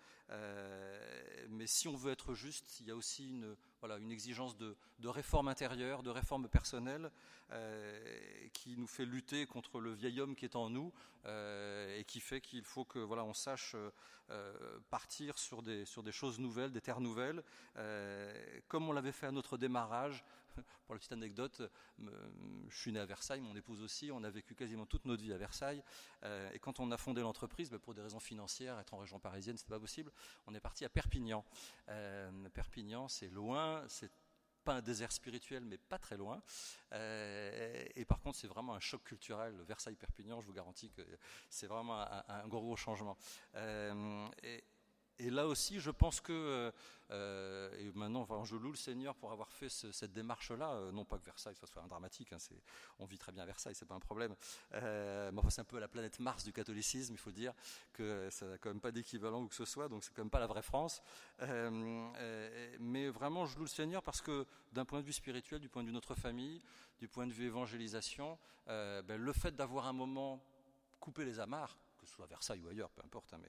mais 1.50 1.68
si 1.68 1.88
on 1.88 1.96
veut 1.96 2.12
être 2.12 2.34
juste, 2.34 2.80
il 2.80 2.88
y 2.88 2.92
a 2.92 2.96
aussi 2.96 3.30
une, 3.30 3.56
voilà, 3.80 3.98
une 3.98 4.12
exigence 4.12 4.58
de, 4.58 4.76
réforme 5.04 5.48
intérieure, 5.48 6.04
de 6.04 6.10
réforme 6.10 6.48
personnelle, 6.48 7.12
qui 8.54 8.76
nous 8.78 8.88
fait 8.88 9.06
lutter 9.06 9.46
contre 9.46 9.80
le 9.80 9.94
vieil 9.94 10.20
homme 10.20 10.36
qui 10.36 10.46
est 10.46 10.56
en 10.56 10.70
nous 10.70 10.92
et 11.26 12.04
qui 12.08 12.20
fait 12.20 12.42
qu'il 12.42 12.64
faut 12.64 12.86
que 12.86 13.00
voilà, 13.00 13.24
on 13.24 13.34
sache 13.34 13.76
partir 14.90 15.38
sur 15.38 15.62
des, 15.62 15.86
sur 15.86 16.04
des 16.04 16.12
choses 16.12 16.40
nouvelles, 16.40 16.72
des 16.72 16.82
terres 16.82 17.02
nouvelles, 17.02 17.44
comme 18.68 18.90
on 18.90 18.94
l'avait 18.94 19.12
fait 19.12 19.28
à 19.28 19.32
notre 19.32 19.58
démarrage 19.58 20.24
Pour 20.86 20.96
la 20.96 21.00
petite 21.00 21.12
anecdote, 21.12 21.62
je 22.00 22.78
suis 22.78 22.92
né 22.92 23.00
à 23.00 23.06
Versailles, 23.06 23.42
mon 23.42 23.56
épouse 23.56 23.82
aussi, 23.82 24.12
on 24.12 24.24
a 24.24 24.30
vécu 24.30 24.56
quasiment 24.56 24.86
toute 24.86 25.06
notre 25.06 25.24
vie 25.24 25.34
à 25.34 25.38
Versailles. 25.38 25.84
Euh, 26.24 26.50
et 26.54 26.60
quand 26.60 26.80
on 26.80 26.92
a 26.92 26.98
fondé 26.98 27.22
l'entreprise, 27.22 27.70
bah, 27.70 27.80
pour 27.80 27.94
des 27.94 28.02
raisons 28.02 28.20
financières, 28.20 28.80
être 28.80 28.94
en 28.94 28.98
région 28.98 29.20
parisienne, 29.20 29.58
c'était 29.58 29.70
pas 29.70 29.80
possible. 29.80 30.12
On 30.48 30.54
est 30.54 30.60
parti 30.60 30.86
à 30.86 30.90
Perpignan. 30.90 31.46
Euh, 31.90 32.50
Perpignan, 32.50 33.08
c'est 33.08 33.30
loin, 33.30 33.84
c'est 33.88 34.12
pas 34.64 34.76
un 34.76 34.82
désert 34.82 35.12
spirituel, 35.12 35.66
mais 35.66 35.78
pas 35.78 35.98
très 35.98 36.16
loin. 36.16 36.42
Euh, 36.94 37.86
et 37.96 38.06
par 38.06 38.22
contre, 38.22 38.38
c'est 38.38 38.48
vraiment 38.48 38.74
un 38.74 38.80
choc 38.80 39.04
culturel. 39.04 39.54
Versailles-Perpignan, 39.68 40.42
je 40.42 40.48
vous 40.48 40.54
garantis 40.54 40.90
que 40.90 41.02
c'est 41.50 41.68
vraiment 41.68 42.00
un, 42.30 42.48
gros, 42.48 42.76
changement. 42.78 43.18
Et 45.20 45.29
là 45.29 45.46
aussi, 45.46 45.79
je 45.79 45.91
pense 45.91 46.20
que, 46.22 46.32
euh, 46.34 46.72
euh, 47.12 47.77
et 47.77 47.91
maintenant, 47.93 48.43
je 48.43 48.55
loue 48.55 48.72
le 48.72 48.77
Seigneur 48.77 49.13
pour 49.15 49.32
avoir 49.32 49.51
fait 49.51 49.70
cette 49.70 50.12
démarche-là. 50.12 50.72
Euh, 50.72 50.91
non 50.91 51.05
pas 51.05 51.20
que 51.20 51.25
Versailles 51.25 51.55
soit, 51.55 51.84
un 51.84 51.88
dramatique, 51.88 52.34
hein, 52.34 52.38
on 53.00 53.05
vit 53.05 53.17
très 53.17 53.32
bien 53.32 53.43
à 53.43 53.46
Versailles, 53.46 53.75
c'est 53.75 53.88
pas 53.88 53.96
un 53.96 54.00
problème. 54.00 54.36
mais 54.72 55.38
enfin, 55.38 55.50
c'est 55.50 55.62
un 55.62 55.65
peu 55.65 55.79
la 55.79 55.88
planète 55.88 56.20
Mars 56.20 56.43
du 56.43 56.51
catholicisme. 56.51 57.13
Il 57.13 57.20
faut 57.20 57.32
dire 57.32 57.53
que 57.93 58.27
ça 58.32 58.48
n'a 58.48 58.58
quand 58.58 58.70
même 58.70 58.82
pas 58.82 58.91
d'équivalent 58.91 59.43
ou 59.43 59.48
que 59.48 59.55
ce 59.55 59.65
soit, 59.65 59.88
donc 59.88 60.03
c'est 60.03 60.13
quand 60.13 60.24
même 60.24 60.32
pas 60.32 60.39
la 60.39 60.48
vraie 60.48 60.63
France. 60.63 61.01
mais 61.41 63.10
vraiment, 63.10 63.46
je 63.46 63.55
loue 63.58 63.63
le 63.63 63.67
Seigneur 63.67 64.01
parce 64.01 64.22
que, 64.22 64.46
d'un 64.72 64.86
point 64.86 65.01
de 65.01 65.05
vue 65.05 65.13
spirituel, 65.13 65.60
du 65.60 65.70
point 65.70 65.84
de 65.84 65.88
vue 65.88 65.93
de 65.93 65.98
notre 65.98 66.15
famille, 66.15 66.62
du 67.00 67.08
point 67.08 67.27
de 67.27 67.34
vue 67.34 67.46
évangélisation, 67.46 68.39
ben, 68.65 69.17
le 69.17 69.34
fait 69.34 69.55
d'avoir 69.55 69.86
un 69.88 69.93
moment 69.93 70.43
coupé 71.00 71.24
les 71.25 71.39
amarres, 71.39 71.77
que 72.04 72.10
ce 72.10 72.16
soit 72.16 72.28
Versailles 72.28 72.62
ou 72.62 72.68
ailleurs, 72.68 72.92
peu 72.92 73.02
importe, 73.04 73.34
hein, 73.34 73.40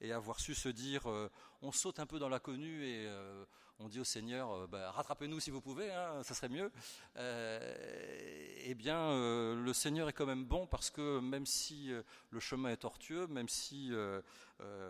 et 0.00 0.12
avoir 0.12 0.40
su 0.40 0.54
se 0.54 0.68
dire, 0.68 1.08
euh, 1.10 1.30
on 1.62 1.72
saute 1.72 1.98
un 1.98 2.06
peu 2.06 2.18
dans 2.18 2.28
l'inconnu 2.28 2.84
et 2.84 3.06
euh, 3.06 3.44
on 3.80 3.88
dit 3.88 4.00
au 4.00 4.04
Seigneur, 4.04 4.50
euh, 4.52 4.66
bah, 4.66 4.90
rattrapez-nous 4.92 5.40
si 5.40 5.50
vous 5.50 5.60
pouvez, 5.60 5.92
hein, 5.92 6.22
ça 6.22 6.34
serait 6.34 6.48
mieux. 6.48 6.70
eh 7.16 8.74
bien, 8.74 9.14
le 9.54 9.72
Seigneur 9.72 10.08
est 10.08 10.12
quand 10.12 10.26
même 10.26 10.44
bon 10.44 10.66
parce 10.66 10.90
que 10.90 11.20
même 11.20 11.46
si 11.46 11.92
le 12.30 12.40
chemin 12.40 12.70
est 12.70 12.78
tortueux, 12.78 13.26
même 13.26 13.48
si 13.48 13.92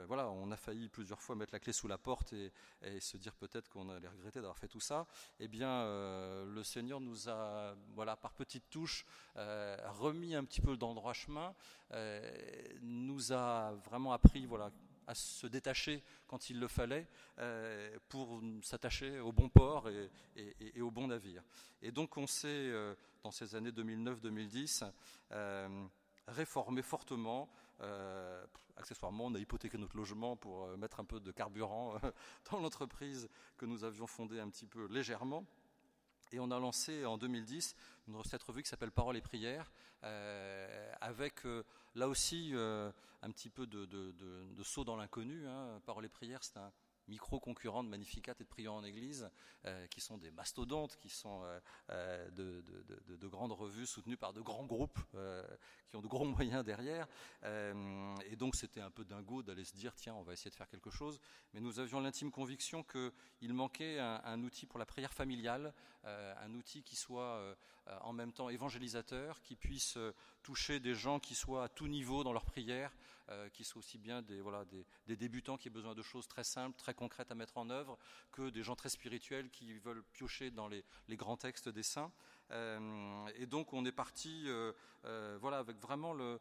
voilà, 0.06 0.28
on 0.30 0.50
a 0.50 0.56
failli 0.56 0.88
plusieurs 0.88 1.20
fois 1.20 1.34
mettre 1.36 1.52
la 1.52 1.60
clé 1.60 1.73
sous 1.73 1.88
la 1.88 1.99
porte 1.99 2.32
et, 2.32 2.52
et 2.82 3.00
se 3.00 3.16
dire 3.16 3.34
peut-être 3.34 3.68
qu'on 3.70 3.88
allait 3.88 4.08
regretter 4.08 4.40
d'avoir 4.40 4.58
fait 4.58 4.68
tout 4.68 4.80
ça, 4.80 5.06
eh 5.40 5.49
bien, 5.49 5.84
le 5.84 6.62
Seigneur 6.62 7.00
nous 7.00 7.28
a, 7.28 7.75
voilà, 7.94 8.16
par 8.16 8.32
petites 8.32 8.68
touches, 8.70 9.04
remis 9.34 10.34
un 10.34 10.44
petit 10.44 10.60
peu 10.60 10.76
dans 10.76 10.90
le 10.90 10.94
droit 10.94 11.12
chemin, 11.12 11.54
nous 12.82 13.32
a 13.32 13.73
vraiment 13.84 14.12
appris, 14.12 14.47
voilà, 14.47 14.70
à 15.06 15.14
se 15.14 15.47
détacher 15.47 16.02
quand 16.26 16.50
il 16.50 16.58
le 16.58 16.69
fallait 16.69 17.06
euh, 17.38 17.97
pour 18.08 18.40
s'attacher 18.62 19.21
au 19.21 19.32
bon 19.32 19.49
port 19.49 19.88
et, 19.88 20.80
au 20.80 20.90
bon 20.90 21.08
navire. 21.08 21.43
Et 21.82 21.93
donc 21.93 22.17
on 22.17 22.26
s'est, 22.26 22.49
euh, 22.49 22.95
dans 23.23 23.30
ces 23.30 23.54
années 23.54 23.71
2009-2010, 23.71 24.90
euh, 25.32 25.86
réformé 26.28 26.82
fortement. 26.82 27.49
accessoirement, 28.76 29.26
on 29.26 29.34
a 29.34 29.38
hypothéqué 29.38 29.78
notre 29.78 29.97
logement 29.97 30.36
pour 30.36 30.69
mettre 30.76 31.00
un 31.00 31.04
peu 31.04 31.21
de 31.21 31.32
carburant 31.32 31.95
dans 32.50 32.58
l'entreprise 32.60 33.28
que 33.56 33.67
nous 33.67 33.84
avions 33.84 34.06
fondée 34.06 34.40
un 34.40 34.49
petit 34.49 34.67
peu 34.67 34.86
légèrement. 34.86 35.45
Et 36.32 36.41
on 36.41 36.50
a 36.50 36.58
lancé 36.58 37.04
en 37.04 37.17
2010 37.17 37.76
une 38.08 38.17
recette 38.17 38.43
revue 38.43 38.63
qui 38.63 38.69
s'appelle 38.69 38.91
Parole 38.91 39.17
et 39.17 39.23
prière, 39.23 39.71
avec 41.00 41.43
là 41.95 42.08
aussi 42.08 42.52
un 42.54 43.30
petit 43.30 43.50
peu 43.50 43.67
de, 43.67 44.63
saut 44.63 44.84
dans 44.84 44.97
l'inconnu. 44.97 45.47
Hein. 45.47 45.80
Parole 45.87 46.04
et 46.04 46.08
prière, 46.08 46.43
c'est 46.43 46.56
un, 46.56 46.73
micro-concurrents 47.08 47.84
de 47.84 47.88
Magnificat 47.88 48.32
et 48.38 48.43
de 48.43 48.49
Prions 48.49 48.76
en 48.76 48.84
Église, 48.84 49.30
euh, 49.67 49.86
qui 49.86 50.00
sont 50.00 50.19
des 50.19 50.30
mastodontes, 50.30 50.97
qui 50.97 51.08
sont 51.08 51.43
euh, 51.45 51.60
euh, 51.90 52.30
de, 52.30 53.28
grandes 53.28 53.52
revues 53.52 53.86
soutenues 53.86 54.17
par 54.17 54.32
de 54.32 54.40
grands 54.40 54.67
groupes, 54.67 54.99
qui 55.88 55.97
ont 55.97 56.02
de 56.02 56.08
gros 56.08 56.25
moyens 56.25 56.64
derrière. 56.64 57.08
et 57.45 58.36
donc 58.36 58.56
c'était 58.56 58.80
un 58.80 58.90
peu 58.90 59.04
dingo 59.04 59.43
d'aller 59.43 59.64
se 59.64 59.75
dire, 59.75 59.95
tiens, 59.95 60.14
on 60.14 60.23
va 60.23 60.32
essayer 60.32 60.50
de 60.50 60.56
faire 60.56 60.69
quelque 60.69 60.90
chose. 60.90 61.21
Mais 61.52 61.60
nous 61.60 61.78
avions 61.78 62.00
l'intime 62.00 62.30
conviction 62.30 62.84
qu'il 62.84 63.54
manquait 63.54 63.99
un, 63.99 64.43
outil 64.43 64.67
pour 64.67 64.78
la 64.78 64.86
prière 64.86 65.12
familiale, 65.12 65.73
un 66.04 66.54
outil 66.54 66.82
qui 66.82 66.97
soit 66.97 67.56
en 68.02 68.12
même 68.12 68.32
temps 68.32 68.50
évangélisateur, 68.50 69.40
qui 69.43 69.56
puisse 69.56 69.99
toucher 70.43 70.78
des 70.80 70.95
gens 70.95 71.19
qui 71.19 71.34
soient 71.34 71.64
à 71.64 71.69
tout 71.69 71.88
niveau 71.88 72.23
dans 72.23 72.32
leur 72.32 72.45
prière, 72.45 72.95
euh, 73.30 73.49
qui 73.49 73.65
soient 73.65 73.78
aussi 73.78 73.97
bien 73.97 74.21
des, 74.21 74.43
voilà, 74.43 74.67
des, 75.06 75.17
débutants 75.17 75.56
qui 75.56 75.69
aient 75.69 75.71
besoin 75.71 75.95
de 75.95 76.02
choses 76.02 76.28
très 76.28 76.45
simples, 76.45 76.76
très 76.76 76.93
concrètes 76.93 77.30
à 77.30 77.34
mettre 77.34 77.56
en 77.56 77.71
œuvre, 77.71 77.99
que 78.32 78.50
des 78.50 78.63
gens 78.63 78.76
très 78.76 78.91
spirituels 78.91 79.49
qui 79.49 79.78
veulent 79.78 80.02
piocher 80.13 80.50
dans 80.50 80.69
les, 80.69 80.84
grands 81.10 81.39
textes 81.39 81.71
des 81.71 81.82
saints. 81.82 82.13
Euh, 82.50 83.26
et 83.37 83.47
donc 83.47 83.73
on 83.73 83.87
est 83.87 83.93
parti 83.93 84.45
euh, 84.49 85.39
voilà, 85.41 85.56
avec 85.56 85.78
vraiment 85.78 86.13
le, 86.13 86.39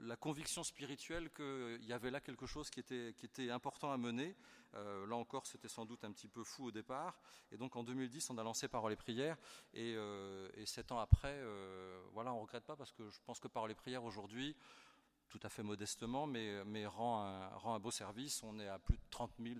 la 0.00 0.16
conviction 0.16 0.64
spirituelle 0.64 1.30
qu'il 1.30 1.84
y 1.84 1.92
avait 1.92 2.10
là 2.10 2.20
quelque 2.20 2.46
chose 2.46 2.70
qui 2.70 2.80
était, 2.80 3.14
qui 3.18 3.26
était 3.26 3.50
important 3.50 3.92
à 3.92 3.98
mener. 3.98 4.34
là 4.72 5.14
encore, 5.14 5.46
c'était 5.46 5.68
sans 5.68 5.84
doute 5.84 6.04
un 6.04 6.12
petit 6.12 6.28
peu 6.28 6.42
fou 6.42 6.68
au 6.68 6.70
départ. 6.70 7.20
Et 7.52 7.58
donc 7.58 7.76
en 7.76 7.82
2010, 7.82 8.30
on 8.30 8.38
a 8.38 8.42
lancé 8.42 8.66
Paroles 8.66 8.92
et 8.92 8.96
Prières. 8.96 9.36
Et, 9.74 9.94
sept 10.64 10.90
ans 10.90 11.00
après, 11.00 11.38
voilà, 12.12 12.32
on 12.32 12.36
ne 12.36 12.42
regrette 12.42 12.64
pas 12.64 12.76
parce 12.76 12.92
que 12.92 13.10
je 13.10 13.18
pense 13.26 13.40
que 13.40 13.48
Paroles 13.48 13.72
et 13.72 13.74
Prières 13.74 14.04
aujourd'hui, 14.04 14.56
tout 15.28 15.40
à 15.42 15.48
fait 15.48 15.62
modestement, 15.62 16.26
mais, 16.26 16.86
rend, 16.86 17.24
un, 17.64 17.78
beau 17.78 17.90
service. 17.90 18.42
On 18.42 18.58
est 18.58 18.68
à 18.68 18.78
plus 18.78 18.96
de 18.96 19.02
30 19.10 19.30
000 19.38 19.56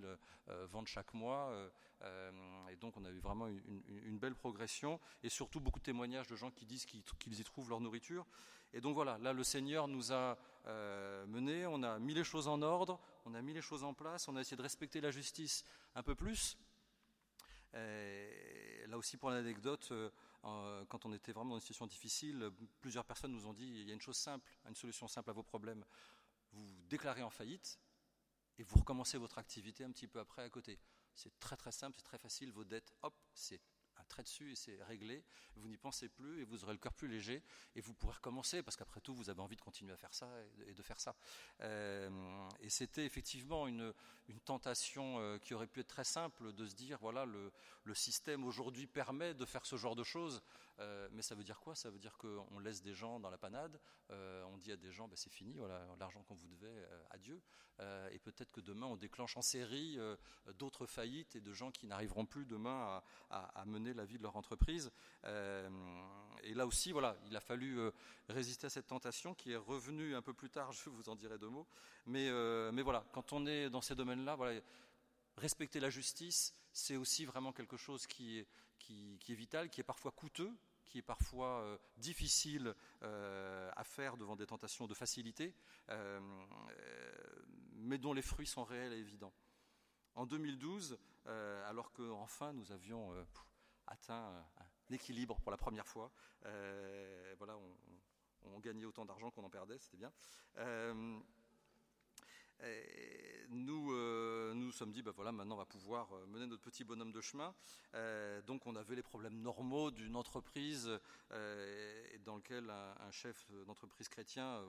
euh, 0.49 0.67
ventes 0.67 0.87
chaque 0.87 1.13
mois, 1.15 1.51
euh, 1.51 1.69
euh, 2.03 2.69
et 2.71 2.77
donc 2.77 2.97
on 2.97 3.05
a 3.05 3.11
eu 3.11 3.19
vraiment 3.19 3.47
une, 3.47 4.19
belle 4.19 4.35
progression, 4.35 4.99
et 5.23 5.29
surtout 5.29 5.61
beaucoup 5.61 5.79
de 5.79 5.85
témoignages 5.85 6.27
de 6.27 6.37
gens 6.37 6.51
qui 6.51 6.67
disent 6.67 6.87
qu'ils 6.87 7.41
y 7.41 7.45
trouvent 7.45 7.69
leur 7.69 7.81
nourriture. 7.81 8.27
Et 8.73 8.81
donc 8.81 8.95
voilà, 8.95 9.19
là 9.19 9.33
le 9.33 9.45
Seigneur 9.45 9.89
nous 9.89 10.13
a 10.13 10.37
menés, 11.27 11.67
on 11.67 11.83
a 11.83 11.99
mis 11.99 12.15
les 12.15 12.25
choses 12.25 12.49
en 12.49 12.61
ordre, 12.63 13.01
on 13.25 13.35
a 13.35 13.41
mis 13.41 13.55
les 13.55 13.63
choses 13.63 13.85
en 13.85 13.95
place, 13.95 14.29
on 14.29 14.37
a 14.37 14.41
essayé 14.41 14.57
de 14.57 14.63
respecter 14.63 15.01
la 15.01 15.11
justice 15.11 15.65
un 15.95 16.03
peu 16.03 16.15
plus. 16.15 16.59
là 17.73 18.97
aussi 18.97 19.17
pour 19.17 19.31
l'anecdote, 19.31 19.93
quand 20.43 21.05
on 21.05 21.13
était 21.13 21.33
vraiment 21.33 21.51
dans 21.51 21.57
une 21.57 21.61
situation 21.61 21.87
difficile, 21.87 22.51
plusieurs 22.81 23.05
personnes 23.05 23.33
nous 23.33 23.47
ont 23.47 23.53
dit 23.53 23.67
il 23.67 23.89
y 23.89 23.91
a 23.91 23.95
une 23.95 24.01
chose 24.01 24.17
simple, 24.17 24.49
une 24.67 24.75
solution 24.75 25.09
simple 25.09 25.31
à 25.31 25.33
vos 25.33 25.43
problèmes. 25.43 25.85
Vous 26.53 26.65
vous 26.65 26.83
déclarez 26.89 27.23
en 27.23 27.31
faillite 27.31 27.79
et 28.59 28.63
vous 28.63 28.79
recommencez 28.79 29.19
votre 29.19 29.39
activité 29.39 29.85
un 29.85 29.91
petit 29.91 30.09
peu 30.09 30.19
après 30.19 30.43
à 30.43 30.51
côté. 30.51 30.79
C'est 31.15 31.39
très 31.41 31.57
très 31.57 31.73
simple, 31.73 31.97
c'est 31.97 32.05
très 32.05 32.19
facile. 32.19 32.53
Vos 32.53 32.65
dettes, 32.65 32.93
hop, 33.03 33.15
c'est 33.35 33.61
trait 34.09 34.23
dessus 34.23 34.53
et 34.53 34.57
c'est 34.57 34.83
réglé. 34.85 35.25
Vous 35.57 35.69
n'y 35.69 35.77
pensez 35.77 36.09
plus 36.09 36.41
et 36.41 36.45
vous 36.45 36.65
aurez 36.65 36.73
le 36.73 36.79
cœur 36.79 36.93
plus 36.93 37.09
léger 37.09 37.43
et 37.77 37.81
vous 37.81 37.95
pourrez 37.95 38.15
recommencer 38.15 38.63
parce 38.63 38.77
qu'après 38.77 39.01
tout, 39.01 39.15
vous 39.15 39.31
avez 39.31 39.41
envie 39.41 39.57
de 39.57 39.61
continuer 39.61 39.93
à 39.93 39.97
faire 39.97 40.15
ça 40.15 40.29
et 40.67 40.75
de 40.75 40.83
faire 40.83 41.01
ça. 41.01 41.15
Euh, 41.61 42.49
et 42.61 42.71
c'était 42.71 43.05
effectivement 43.05 43.67
une, 43.69 43.93
une 44.29 44.41
tentation 44.41 45.21
euh, 45.21 45.39
qui 45.39 45.55
aurait 45.55 45.67
pu 45.67 45.81
être 45.81 45.89
très 45.89 46.05
simple 46.05 46.53
de 46.53 46.67
se 46.67 46.75
dire 46.75 46.99
voilà, 47.01 47.25
le, 47.25 47.53
le 47.85 47.95
système 47.95 48.45
aujourd'hui 48.45 48.87
permet 48.87 49.35
de 49.35 49.45
faire 49.45 49.67
ce 49.67 49.77
genre 49.77 49.97
de 49.97 50.05
choses. 50.05 50.43
Euh, 50.81 51.09
mais 51.13 51.23
ça 51.23 51.35
veut 51.35 51.45
dire 51.45 51.59
quoi? 51.61 51.75
Ça 51.75 51.91
veut 51.91 51.99
dire 51.99 52.17
qu'on 52.19 52.59
laisse 52.61 52.83
des 52.83 52.95
gens 52.95 53.19
dans 53.21 53.31
la 53.31 53.39
panade, 53.39 53.79
euh, 54.11 54.45
on 54.53 54.59
dit 54.59 54.73
à 54.73 54.77
des 54.77 54.93
gens, 54.93 55.09
bah, 55.09 55.17
c'est 55.17 55.33
fini, 55.33 55.57
voilà, 55.59 55.85
l'argent 55.99 56.23
qu'on 56.23 56.35
vous 56.35 56.49
devait, 56.49 56.67
euh, 56.67 57.03
adieu. 57.11 57.41
et 58.11 58.19
peut-être 58.19 58.51
que 58.51 58.61
demain, 58.61 58.87
on 58.87 58.97
déclenche 58.97 59.37
en 59.37 59.43
série 59.43 59.99
d'autres 60.59 60.87
faillites 60.87 61.37
et 61.37 61.41
de 61.41 61.53
gens 61.53 61.71
qui 61.71 61.87
n'arriveront 61.87 62.27
plus 62.27 62.45
demain 62.45 63.01
à, 63.31 63.65
mener 63.67 63.95
la 63.95 64.05
vie 64.05 64.19
de 64.19 64.23
leur 64.25 64.37
entreprise. 64.37 64.91
et 65.25 66.55
là 66.55 66.67
aussi, 66.67 66.91
voilà, 66.91 67.17
il 67.27 67.37
a 67.37 67.41
fallu 67.41 67.79
résister 68.29 68.67
à 68.67 68.71
cette 68.71 68.89
tentation 68.89 69.33
qui 69.33 69.53
est 69.53 69.57
revenue 69.57 70.17
un 70.17 70.23
peu 70.23 70.35
plus 70.35 70.51
tard, 70.51 70.73
je 70.73 70.91
vous 70.91 71.09
en 71.09 71.15
dirai 71.15 71.39
deux 71.39 71.51
mots. 71.51 71.69
Mais, 72.07 72.29
mais 72.73 72.83
voilà, 72.83 73.05
quand 73.13 73.33
on 73.33 73.47
est 73.47 73.71
dans 73.71 73.81
ces 73.81 73.95
domaines-là, 73.95 74.35
voilà, 74.35 74.61
respecter 75.39 75.81
la 75.81 75.91
justice, 75.91 76.55
c'est 76.73 76.97
aussi 76.97 77.25
vraiment 77.25 77.53
quelque 77.53 77.77
chose 77.77 78.07
qui 78.07 78.39
est, 78.39 78.47
vital, 79.29 79.71
qui 79.71 79.81
est 79.81 79.85
parfois 79.85 80.13
coûteux, 80.13 80.53
qui 80.85 80.99
est 80.99 81.03
parfois 81.03 81.61
euh, 81.61 81.79
difficile 81.97 82.75
euh, 83.03 83.71
à 83.77 83.85
faire 83.85 84.17
devant 84.17 84.37
des 84.37 84.47
tentations 84.47 84.87
de 84.87 84.95
facilité, 84.95 85.55
euh, 85.91 86.21
mais 87.75 87.99
dont 87.99 88.13
les 88.13 88.23
fruits 88.23 88.47
sont 88.47 88.65
réels 88.65 88.93
et 88.93 88.99
évidents. 88.99 89.33
En 90.15 90.27
2012, 90.27 90.99
alors 91.67 91.93
qu'enfin 91.93 92.53
nous 92.53 92.73
avions 92.73 93.15
atteint 93.87 94.45
un 94.91 94.95
équilibre 94.95 95.39
pour 95.41 95.51
la 95.53 95.59
première 95.59 95.87
fois, 95.87 96.11
voilà, 96.43 97.57
on 98.43 98.59
gagnait 98.59 98.87
autant 98.87 99.05
d'argent 99.05 99.31
qu'on 99.31 99.45
en 99.45 99.51
perdait, 99.51 99.79
c'était 99.79 99.99
bien 99.99 100.13
nous 103.51 103.93
euh, 103.93 104.55
nous 104.55 104.73
sommes 104.73 104.93
dit, 104.93 105.03
ben 105.03 105.13
voilà, 105.13 105.33
maintenant 105.33 105.55
on 105.55 105.59
va 105.59 105.65
pouvoir 105.65 106.13
euh, 106.13 106.27
mener 106.27 106.47
notre 106.47 106.63
petit 106.63 106.85
bonhomme 106.85 107.13
de 107.13 107.21
chemin. 107.21 107.55
Euh, 107.95 108.43
donc 108.43 108.67
on 108.67 108.77
avait 108.77 108.95
les 108.95 109.03
problèmes 109.03 109.41
normaux 109.41 109.91
d'une 109.91 110.17
entreprise 110.17 110.91
dans 112.25 112.37
lequel 112.37 112.71
un, 112.71 113.11
chef 113.11 113.51
d'entreprise 113.67 114.09
chrétien 114.09 114.63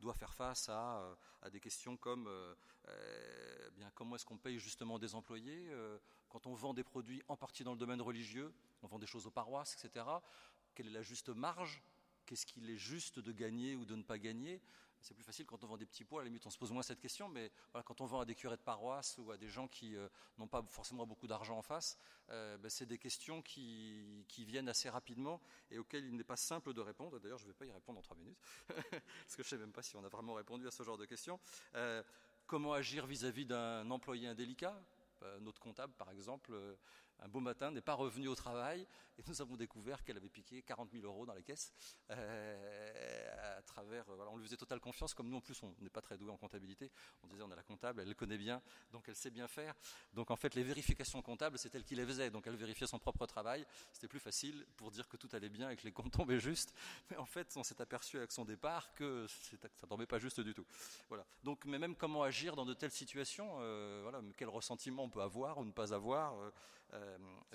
doit 0.00 0.14
faire 0.14 0.34
face 0.34 0.68
à, 0.68 1.16
des 1.50 1.60
questions 1.60 1.96
comme 1.96 2.28
bien, 3.76 3.90
comment 3.94 4.16
est-ce 4.16 4.26
qu'on 4.26 4.38
paye 4.38 4.58
justement 4.58 4.98
des 4.98 5.14
employés 5.14 5.70
quand 6.28 6.46
on 6.46 6.54
vend 6.54 6.74
des 6.74 6.84
produits 6.84 7.22
en 7.28 7.36
partie 7.36 7.64
dans 7.64 7.72
le 7.72 7.78
domaine 7.78 8.00
religieux, 8.00 8.52
on 8.82 8.86
vend 8.86 8.98
des 8.98 9.06
choses 9.06 9.26
aux 9.26 9.30
paroisses, 9.30 9.74
etc. 9.74 10.04
Quelle 10.74 10.86
est 10.86 10.90
la 10.90 11.02
juste 11.02 11.28
marge? 11.28 11.82
Qu'est-ce 12.26 12.46
qu'il 12.46 12.68
est 12.70 12.76
juste 12.76 13.18
de 13.18 13.32
gagner 13.32 13.74
ou 13.74 13.84
de 13.84 13.96
ne 13.96 14.02
pas 14.02 14.18
gagner? 14.18 14.60
C'est 15.02 15.14
plus 15.14 15.24
facile 15.24 15.46
quand 15.46 15.62
on 15.64 15.66
vend 15.66 15.76
des 15.76 15.86
petits 15.86 16.04
pots, 16.04 16.18
à 16.18 16.22
la 16.22 16.26
limite 16.26 16.46
on 16.46 16.50
se 16.50 16.58
pose 16.58 16.70
moins 16.72 16.82
cette 16.82 17.00
question, 17.00 17.28
mais 17.28 17.50
quand 17.84 18.00
on 18.00 18.06
vend 18.06 18.20
à 18.20 18.24
des 18.24 18.34
curés 18.34 18.56
de 18.56 18.62
paroisse 18.62 19.18
ou 19.18 19.30
à 19.30 19.36
des 19.36 19.48
gens 19.48 19.68
qui 19.68 19.96
euh, 19.96 20.08
n'ont 20.38 20.46
pas 20.46 20.62
forcément 20.68 21.06
beaucoup 21.06 21.26
d'argent 21.26 21.58
en 21.58 21.62
face, 21.62 21.98
euh, 22.30 22.56
ben, 22.58 22.70
c'est 22.70 22.86
des 22.86 22.98
questions 22.98 23.42
qui, 23.42 24.24
viennent 24.38 24.68
assez 24.68 24.88
rapidement 24.88 25.40
et 25.70 25.78
auxquelles 25.78 26.04
il 26.04 26.16
n'est 26.16 26.24
pas 26.24 26.36
simple 26.36 26.74
de 26.74 26.80
répondre. 26.80 27.18
D'ailleurs, 27.20 27.38
je 27.38 27.44
ne 27.44 27.50
vais 27.50 27.56
pas 27.56 27.64
y 27.64 27.70
répondre 27.70 27.98
en 27.98 28.02
trois 28.02 28.16
minutes, 28.16 28.38
parce 28.68 29.36
que 29.36 29.42
je 29.42 29.48
ne 29.48 29.50
sais 29.50 29.58
même 29.58 29.72
pas 29.72 29.82
si 29.82 29.96
on 29.96 30.04
a 30.04 30.08
vraiment 30.08 30.34
répondu 30.34 30.66
à 30.66 30.70
ce 30.70 30.82
genre 30.82 30.98
de 30.98 31.06
questions. 31.06 31.38
Euh, 31.74 32.02
comment 32.46 32.72
agir 32.72 33.06
vis-à-vis 33.06 33.46
d'un 33.46 33.90
employé 33.90 34.28
indélicat? 34.28 34.80
Notre 35.40 35.60
comptable, 35.60 35.92
par 35.92 36.10
exemple, 36.10 36.52
un 37.22 37.28
beau 37.28 37.40
matin, 37.40 37.70
n'est 37.70 37.80
pas 37.80 37.94
revenue 37.94 38.28
au 38.28 38.34
travail 38.34 38.86
et 39.18 39.22
nous 39.26 39.40
avons 39.40 39.56
découvert 39.56 40.02
qu'elle 40.02 40.16
avait 40.16 40.28
piqué 40.28 40.62
40 40.62 40.90
000 40.92 41.04
euros 41.04 41.26
dans 41.26 41.34
les 41.34 41.42
caisses 41.42 41.72
euh, 42.10 43.58
à 43.58 43.62
travers. 43.62 44.08
Euh, 44.10 44.26
on 44.30 44.36
lui 44.36 44.44
faisait 44.44 44.56
totale 44.56 44.80
confiance, 44.80 45.14
comme 45.14 45.28
nous 45.28 45.36
en 45.36 45.40
plus 45.40 45.62
on 45.62 45.74
n'est 45.80 45.90
pas 45.90 46.00
très 46.00 46.16
doué 46.16 46.30
en 46.30 46.36
comptabilité. 46.36 46.90
On 47.22 47.26
disait 47.28 47.42
on 47.42 47.50
a 47.50 47.56
la 47.56 47.62
comptable, 47.62 48.00
elle 48.00 48.08
le 48.08 48.14
connaît 48.14 48.38
bien, 48.38 48.62
donc 48.90 49.04
elle 49.08 49.16
sait 49.16 49.30
bien 49.30 49.48
faire. 49.48 49.74
Donc 50.12 50.30
en 50.30 50.36
fait 50.36 50.54
les 50.54 50.62
vérifications 50.62 51.20
comptables 51.22 51.58
c'est 51.58 51.74
elle 51.74 51.84
qui 51.84 51.94
les 51.94 52.06
faisait, 52.06 52.30
donc 52.30 52.46
elle 52.46 52.56
vérifiait 52.56 52.86
son 52.86 52.98
propre 52.98 53.26
travail. 53.26 53.66
C'était 53.92 54.08
plus 54.08 54.20
facile 54.20 54.66
pour 54.76 54.90
dire 54.90 55.08
que 55.08 55.16
tout 55.16 55.28
allait 55.32 55.50
bien 55.50 55.70
et 55.70 55.76
que 55.76 55.84
les 55.84 55.92
comptes 55.92 56.12
tombaient 56.12 56.40
juste. 56.40 56.74
Mais 57.10 57.16
en 57.16 57.26
fait 57.26 57.52
on 57.56 57.62
s'est 57.62 57.80
aperçu 57.80 58.16
avec 58.16 58.32
son 58.32 58.44
départ 58.44 58.92
que 58.94 59.26
ça 59.80 59.86
tombait 59.86 60.06
pas 60.06 60.18
juste 60.18 60.40
du 60.40 60.54
tout. 60.54 60.66
Voilà. 61.08 61.24
Donc 61.44 61.64
mais 61.66 61.78
même 61.78 61.94
comment 61.94 62.22
agir 62.22 62.56
dans 62.56 62.64
de 62.64 62.74
telles 62.74 62.90
situations, 62.90 63.58
euh, 63.60 64.00
voilà, 64.02 64.20
quel 64.36 64.48
ressentiment 64.48 65.04
on 65.04 65.10
peut 65.10 65.22
avoir 65.22 65.58
ou 65.58 65.64
ne 65.64 65.72
pas 65.72 65.94
avoir. 65.94 66.34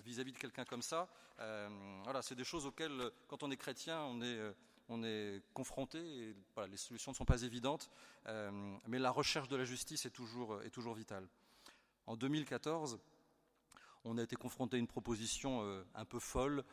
Vis-à-vis 0.07 0.31
de 0.31 0.37
quelqu'un 0.37 0.65
comme 0.65 0.81
ça. 0.81 1.07
Euh, 1.39 1.69
voilà, 2.03 2.21
c'est 2.21 2.35
des 2.35 2.43
choses 2.43 2.65
auxquelles, 2.65 3.11
quand 3.27 3.43
on 3.43 3.51
est 3.51 3.57
chrétien, 3.57 4.01
on 4.03 4.21
est 4.21 4.37
euh, 4.37 4.53
on 4.89 5.03
est 5.03 5.41
confronté 5.53 6.33
les 6.69 6.77
solutions 6.77 7.11
ne 7.11 7.17
sont 7.17 7.25
pas 7.25 7.41
évidentes, 7.41 7.89
mais 8.87 8.99
la 8.99 9.11
recherche 9.11 9.49
de 9.49 9.57
la 9.57 9.65
justice 9.65 10.05
est 10.05 10.11
toujours, 10.11 10.61
est 10.63 10.69
toujours 10.69 10.93
vitale. 10.93 11.27
En 12.05 12.15
2014, 12.15 12.97
on 14.05 14.17
a 14.17 14.23
été 14.23 14.37
confronté 14.37 14.77
à 14.77 14.79
une 14.79 14.87
proposition 14.87 15.83
un 15.93 16.05
peu 16.05 16.19
folle, 16.19 16.63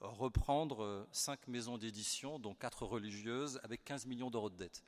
reprendre 0.00 1.06
cinq 1.12 1.46
maisons 1.46 1.76
d'édition, 1.76 2.38
dont 2.38 2.54
quatre 2.54 2.86
religieuses, 2.86 3.60
avec 3.64 3.84
15 3.84 4.06
millions 4.06 4.30
d'euros 4.30 4.48
de 4.48 4.56
dettes. 4.56 4.82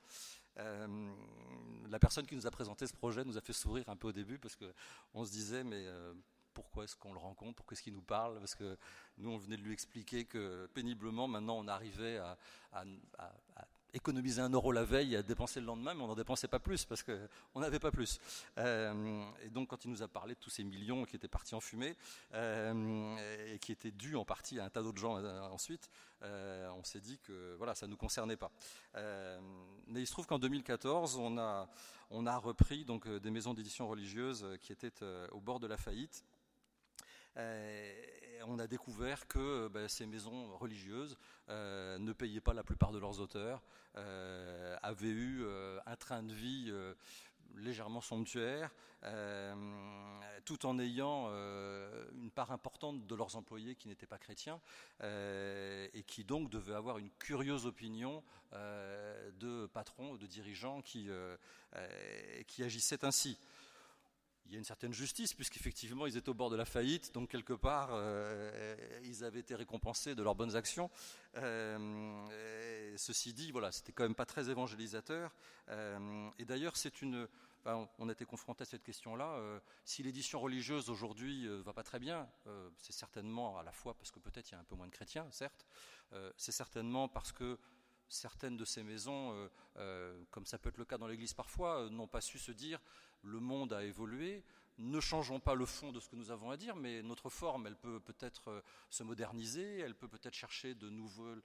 la 0.56 1.98
personne 1.98 2.26
qui 2.26 2.34
nous 2.34 2.46
a 2.46 2.50
présenté 2.50 2.86
ce 2.86 2.94
projet 2.94 3.26
nous 3.26 3.36
a 3.36 3.42
fait 3.42 3.52
sourire 3.52 3.90
un 3.90 3.96
peu 3.96 4.08
au 4.08 4.12
début 4.12 4.38
parce 4.38 4.56
qu'on 4.56 5.26
se 5.26 5.32
disait 5.32 5.64
mais 5.64 5.84
pourquoi 6.56 6.84
est-ce 6.84 6.96
qu'on 6.96 7.12
le 7.12 7.18
rencontre, 7.18 7.54
pourquoi 7.54 7.74
est-ce 7.74 7.82
qu'il 7.82 7.92
nous 7.92 8.00
parle, 8.00 8.38
parce 8.38 8.54
que 8.54 8.78
nous, 9.18 9.30
on 9.30 9.36
venait 9.36 9.58
de 9.58 9.62
lui 9.62 9.74
expliquer 9.74 10.24
que 10.24 10.66
péniblement, 10.72 11.28
maintenant, 11.28 11.58
on 11.58 11.68
arrivait 11.68 12.16
à, 12.16 12.38
économiser 13.92 14.42
un 14.42 14.50
euro 14.50 14.72
la 14.72 14.84
veille 14.84 15.14
et 15.14 15.16
à 15.16 15.22
dépenser 15.22 15.58
le 15.60 15.66
lendemain, 15.66 15.94
mais 15.94 16.02
on 16.02 16.08
n'en 16.08 16.14
dépensait 16.14 16.48
pas 16.48 16.58
plus 16.58 16.84
parce 16.84 17.02
qu'on 17.02 17.60
n'avait 17.60 17.78
pas 17.78 17.90
plus. 17.90 18.18
Euh, 18.58 19.24
et 19.42 19.48
donc, 19.48 19.68
quand 19.68 19.84
il 19.86 19.90
nous 19.90 20.02
a 20.02 20.08
parlé 20.08 20.34
de 20.34 20.40
tous 20.40 20.50
ces 20.50 20.64
millions 20.64 21.06
qui 21.06 21.16
étaient 21.16 21.28
partis 21.28 21.54
en 21.54 21.60
fumée 21.60 21.96
euh, 22.34 23.54
et 23.54 23.58
qui 23.58 23.72
étaient 23.72 23.92
dus 23.92 24.16
en 24.16 24.26
partie 24.26 24.60
à 24.60 24.64
un 24.66 24.70
tas 24.70 24.82
d'autres 24.82 25.00
gens 25.00 25.16
euh, 25.16 25.40
ensuite, 25.48 25.90
on 26.22 26.84
s'est 26.84 27.00
dit 27.00 27.18
que 27.20 27.54
voilà, 27.56 27.74
ça 27.74 27.86
ne 27.86 27.92
nous 27.92 27.96
concernait 27.96 28.36
pas. 28.36 28.50
mais 28.94 30.00
il 30.02 30.06
se 30.06 30.12
trouve 30.12 30.26
qu'en 30.26 30.38
2014, 30.38 31.16
on 31.16 31.38
a, 31.38 31.68
on 32.10 32.26
a 32.26 32.36
repris 32.36 32.84
donc 32.84 33.08
des 33.08 33.30
maisons 33.30 33.54
d'édition 33.54 33.88
religieuses 33.88 34.46
qui 34.60 34.72
étaient 34.72 34.92
au 35.32 35.40
bord 35.40 35.60
de 35.60 35.66
la 35.66 35.78
faillite 35.78 36.24
euh, 37.36 37.92
on 38.46 38.58
a 38.58 38.66
découvert 38.66 39.26
que 39.26 39.68
ben, 39.68 39.88
ces 39.88 40.06
maisons 40.06 40.56
religieuses 40.56 41.16
euh, 41.48 41.98
ne 41.98 42.12
payaient 42.12 42.40
pas 42.40 42.54
la 42.54 42.62
plupart 42.62 42.92
de 42.92 42.98
leurs 42.98 43.20
auteurs, 43.20 43.62
euh, 43.96 44.76
avaient 44.82 45.08
eu 45.08 45.44
un 45.86 45.96
train 45.96 46.22
de 46.22 46.32
vie 46.32 46.72
légèrement 47.56 48.00
somptuaire, 48.00 48.70
tout 50.44 50.66
en 50.66 50.78
ayant 50.78 51.28
une 52.12 52.30
part 52.30 52.52
importante 52.52 53.06
de 53.06 53.14
leurs 53.14 53.36
employés 53.36 53.74
qui 53.74 53.88
n'étaient 53.88 54.06
pas 54.06 54.18
chrétiens 54.18 54.60
et 55.02 56.04
qui 56.06 56.24
donc 56.24 56.50
devaient 56.50 56.74
avoir 56.74 56.98
une 56.98 57.10
curieuse 57.18 57.66
opinion 57.66 58.22
de 58.52 59.66
patrons 59.66 60.14
de 60.16 60.26
dirigeants 60.26 60.82
qui 60.82 61.08
agissaient 62.60 63.04
ainsi 63.04 63.38
il 64.48 64.52
y 64.52 64.56
a 64.56 64.58
une 64.58 64.64
certaine 64.64 64.92
justice, 64.92 65.34
puisqu'effectivement, 65.34 66.06
ils 66.06 66.16
étaient 66.16 66.28
au 66.28 66.34
bord 66.34 66.50
de 66.50 66.56
la 66.56 66.64
faillite, 66.64 67.12
donc 67.12 67.30
quelque 67.30 67.52
part, 67.52 67.90
euh, 67.92 68.76
ils 69.04 69.24
avaient 69.24 69.40
été 69.40 69.54
récompensés 69.54 70.14
de 70.14 70.22
leurs 70.22 70.34
bonnes 70.34 70.54
actions. 70.54 70.90
Euh, 71.36 72.94
ceci 72.96 73.32
dit, 73.32 73.50
voilà, 73.50 73.72
c'était 73.72 73.92
quand 73.92 74.04
même 74.04 74.14
pas 74.14 74.26
très 74.26 74.48
évangélisateur. 74.50 75.34
Euh, 75.68 76.30
et 76.38 76.44
d'ailleurs, 76.44 76.76
c'est 76.76 77.02
une, 77.02 77.26
on 77.64 78.08
a 78.08 78.12
été 78.12 78.24
confronté 78.24 78.62
à 78.62 78.64
cette 78.64 78.84
question-là. 78.84 79.40
si 79.84 80.02
l'édition 80.04 80.38
religieuse 80.38 80.88
aujourd'hui 80.88 81.48
va 81.64 81.72
pas 81.72 81.82
très 81.82 81.98
bien, 81.98 82.28
c'est 82.78 82.92
certainement 82.92 83.58
à 83.58 83.64
la 83.64 83.72
fois 83.72 83.94
parce 83.94 84.12
que 84.12 84.20
peut-être 84.20 84.50
il 84.50 84.52
y 84.52 84.54
a 84.54 84.60
un 84.60 84.64
peu 84.64 84.76
moins 84.76 84.86
de 84.86 84.92
chrétiens, 84.92 85.26
certes. 85.32 85.66
c'est 86.36 86.52
certainement 86.52 87.08
parce 87.08 87.32
que 87.32 87.58
certaines 88.08 88.56
de 88.56 88.64
ces 88.64 88.82
maisons, 88.82 89.50
comme 90.30 90.46
ça 90.46 90.58
peut 90.58 90.68
être 90.68 90.78
le 90.78 90.84
cas 90.84 90.98
dans 90.98 91.06
l'Église 91.06 91.34
parfois, 91.34 91.88
n'ont 91.90 92.06
pas 92.06 92.20
su 92.20 92.38
se 92.38 92.52
dire 92.52 92.80
le 93.22 93.40
monde 93.40 93.72
a 93.72 93.84
évolué. 93.84 94.44
Ne 94.78 95.00
changeons 95.00 95.40
pas 95.40 95.54
le 95.54 95.64
fond 95.64 95.90
de 95.90 96.00
ce 96.00 96.08
que 96.08 96.16
nous 96.16 96.30
avons 96.30 96.50
à 96.50 96.58
dire, 96.58 96.76
mais 96.76 97.02
notre 97.02 97.30
forme, 97.30 97.66
elle 97.66 97.76
peut 97.76 97.98
peut-être 97.98 98.48
euh, 98.48 98.60
se 98.90 99.02
moderniser, 99.02 99.78
elle 99.78 99.94
peut 99.94 100.08
peut-être 100.08 100.34
chercher 100.34 100.74
de 100.74 100.90
nouvelles, 100.90 101.40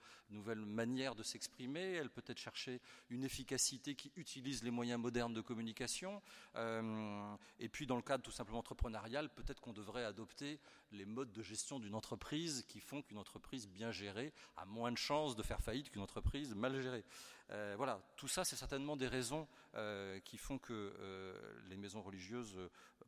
manières 0.66 1.16
de 1.16 1.24
s'exprimer, 1.24 1.94
elle 1.94 2.10
peut 2.10 2.24
être 2.28 2.40
chercher 2.40 2.82
une 3.10 3.24
efficacité 3.24 3.96
qui 3.96 4.12
utilise 4.18 4.64
les 4.64 4.72
moyens 4.72 5.00
modernes 5.00 5.34
de 5.34 5.40
communication. 5.40 6.22
Euh, 6.56 7.34
et 7.60 7.70
puis, 7.70 7.88
dans 7.88 7.96
le 7.96 8.02
cadre 8.02 8.22
tout 8.22 8.32
simplement 8.32 8.60
entrepreneurial, 8.60 9.30
peut-être 9.30 9.62
qu'on 9.62 9.72
devrait 9.72 10.04
adopter 10.04 10.60
les 10.92 11.06
modes 11.06 11.32
de 11.32 11.42
gestion 11.42 11.80
d'une 11.80 11.96
entreprise 11.96 12.66
qui 12.68 12.82
font 12.82 13.02
qu'une 13.02 13.18
entreprise 13.18 13.66
bien 13.70 13.92
gérée 13.92 14.34
a 14.58 14.66
moins 14.66 14.92
de 14.92 14.98
chances 14.98 15.38
de 15.38 15.44
faire 15.44 15.62
faillite 15.62 15.90
qu'une 15.90 16.02
entreprise 16.02 16.54
mal 16.54 16.82
gérée. 16.82 17.06
Voilà, 17.76 18.02
tout 18.16 18.28
ça, 18.28 18.44
c'est 18.44 18.56
certainement 18.56 18.96
des 18.96 19.08
raisons 19.08 19.48
qui 20.24 20.38
font 20.38 20.58
que 20.58 20.94
les 21.70 21.78
maisons 21.78 22.02
religieuses, 22.02 22.58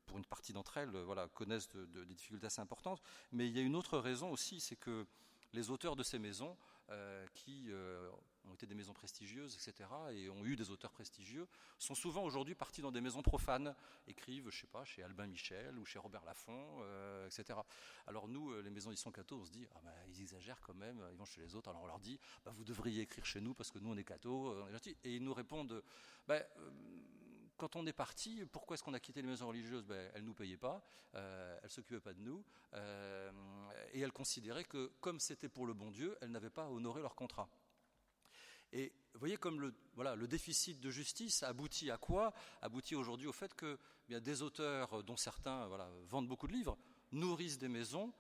pour 0.06 0.18
une 0.18 0.26
partie 0.26 0.54
d'entre 0.54 0.78
elles, 0.78 0.92
connaissent 1.34 1.70
des 1.76 2.14
difficultés 2.14 2.48
assez 2.48 2.62
importantes. 2.62 3.02
Mais 3.32 3.48
il 3.48 3.56
y 3.56 3.60
a 3.60 3.64
une 3.64 3.76
autre 3.76 3.98
raison 3.98 4.32
aussi, 4.32 4.60
c'est 4.60 4.76
que 4.76 5.06
les 5.54 5.70
auteurs 5.70 5.96
de 5.96 6.04
ces 6.04 6.20
maisons, 6.20 6.58
qui 7.34 7.72
ont 8.50 8.54
été 8.54 8.66
des 8.66 8.76
maisons 8.76 8.94
prestigieuses, 8.94 9.56
etc., 9.56 9.90
et 10.12 10.30
ont 10.30 10.46
eu 10.46 10.56
des 10.56 10.70
auteurs 10.70 10.92
prestigieux, 10.92 11.48
sont 11.78 11.96
souvent 11.96 12.24
aujourd'hui 12.24 12.56
partis 12.56 12.82
dans 12.82 12.92
des 12.92 13.02
maisons 13.02 13.22
profanes, 13.22 13.76
écrivent, 14.08 14.50
je 14.50 14.62
sais 14.62 14.68
pas, 14.68 14.84
chez 14.84 15.04
Albin 15.04 15.28
Michel 15.28 15.78
ou 15.78 15.86
chez 15.86 16.00
Robert 16.00 16.24
Laffont, 16.26 16.80
euh, 16.82 17.28
etc. 17.28 17.60
Alors 18.08 18.28
nous, 18.28 18.52
euh, 18.52 18.62
les 18.62 18.70
maisons 18.70 18.90
d'édition 18.90 19.12
catho, 19.12 19.38
on 19.38 19.46
se 19.46 19.52
dit, 19.52 19.66
ah 19.76 19.80
ben, 19.84 19.94
ils 20.10 20.22
exagèrent 20.22 20.60
quand 20.62 20.76
même, 20.76 21.02
ils 21.12 21.18
vont 21.18 21.26
chez 21.26 21.42
les 21.42 21.56
autres, 21.56 21.70
alors 21.70 21.84
on 21.84 21.88
leur 21.88 22.00
dit, 22.00 22.20
bah, 22.44 22.52
vous 22.54 22.64
devriez 22.64 23.04
écrire 23.04 23.26
chez 23.26 23.42
nous 23.42 23.54
parce 23.54 23.72
que 23.72 23.80
nous 23.80 23.92
on 23.92 23.98
est 23.98 24.04
catho, 24.04 24.50
euh, 24.50 24.78
et 25.04 25.16
ils 25.16 25.24
nous 25.24 25.34
répondent, 25.34 25.84
bah, 26.28 26.42
quand 27.58 27.76
on 27.76 27.86
est 27.86 27.94
parti, 27.94 28.44
pourquoi 28.52 28.76
est-ce 28.76 28.84
qu'on 28.84 28.94
a 28.94 29.00
quitté 29.00 29.22
les 29.22 29.28
maisons 29.28 29.48
religieuses? 29.48 29.84
Ben, 29.86 30.12
Elles 30.14 30.22
ne 30.22 30.28
nous 30.28 30.34
payaient 30.34 30.58
pas, 30.58 30.84
elles 31.14 31.60
ne 31.64 31.70
s'occupaient 31.70 32.00
pas 32.00 32.14
de 32.14 32.22
nous, 32.22 32.44
et 33.94 34.00
elles 34.00 34.12
considéraient 34.12 34.64
que 34.64 34.92
comme 35.00 35.20
c'était 35.20 35.50
pour 35.50 35.66
le 35.66 35.74
bon 35.74 35.92
Dieu, 35.92 36.18
elles 36.22 36.32
n'avaient 36.32 36.50
pas 36.50 36.70
honoré 36.70 37.02
leur 37.02 37.16
contrat. 37.16 37.50
Et 38.72 38.92
vous 39.14 39.20
voyez 39.20 39.38
comme 39.38 39.62
le, 39.62 39.74
voilà, 39.94 40.16
le 40.16 40.28
déficit 40.28 40.80
de 40.80 40.90
justice 40.90 41.44
aboutit 41.44 41.92
à 41.92 41.98
quoi? 41.98 42.34
Aboutit 42.62 42.96
aujourd'hui 42.96 43.28
au 43.28 43.32
fait 43.32 43.54
que 43.54 43.78
bien, 44.08 44.20
des 44.20 44.42
auteurs, 44.42 45.04
dont 45.04 45.18
certains 45.18 45.68
voilà, 45.68 45.90
vendent 46.08 46.28
beaucoup 46.28 46.48
de 46.48 46.54
livres, 46.54 46.76
nourrissent 47.12 47.60
des 47.60 47.68
maisons, 47.68 48.12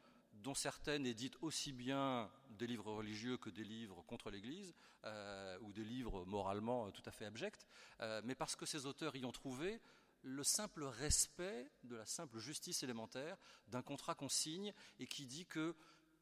dont 0.44 0.54
certaines 0.54 1.06
éditent 1.06 1.38
aussi 1.42 1.72
bien 1.72 2.30
des 2.50 2.68
livres 2.68 2.92
religieux 2.92 3.38
que 3.38 3.50
des 3.50 3.64
livres 3.64 4.04
contre 4.04 4.30
l'Église, 4.30 4.76
euh, 5.06 5.58
ou 5.62 5.74
des 5.74 5.84
livres 5.84 6.26
moralement 6.26 6.92
tout 6.92 7.02
à 7.06 7.12
fait 7.12 7.26
abjects, 7.26 7.66
euh, 8.02 8.22
mais 8.24 8.36
parce 8.36 8.56
que 8.56 8.66
ces 8.66 8.86
auteurs 8.86 9.16
y 9.16 9.26
ont 9.26 9.32
trouvé 9.32 9.82
le 10.22 10.44
simple 10.44 10.84
respect 10.84 11.70
de 11.84 11.96
la 11.96 12.06
simple 12.06 12.40
justice 12.40 12.84
élémentaire 12.84 13.38
d'un 13.68 13.82
contrat 13.82 14.16
qu'on 14.16 14.30
signe 14.30 14.74
et 15.00 15.08
qui 15.08 15.26
dit 15.26 15.46
que 15.46 15.76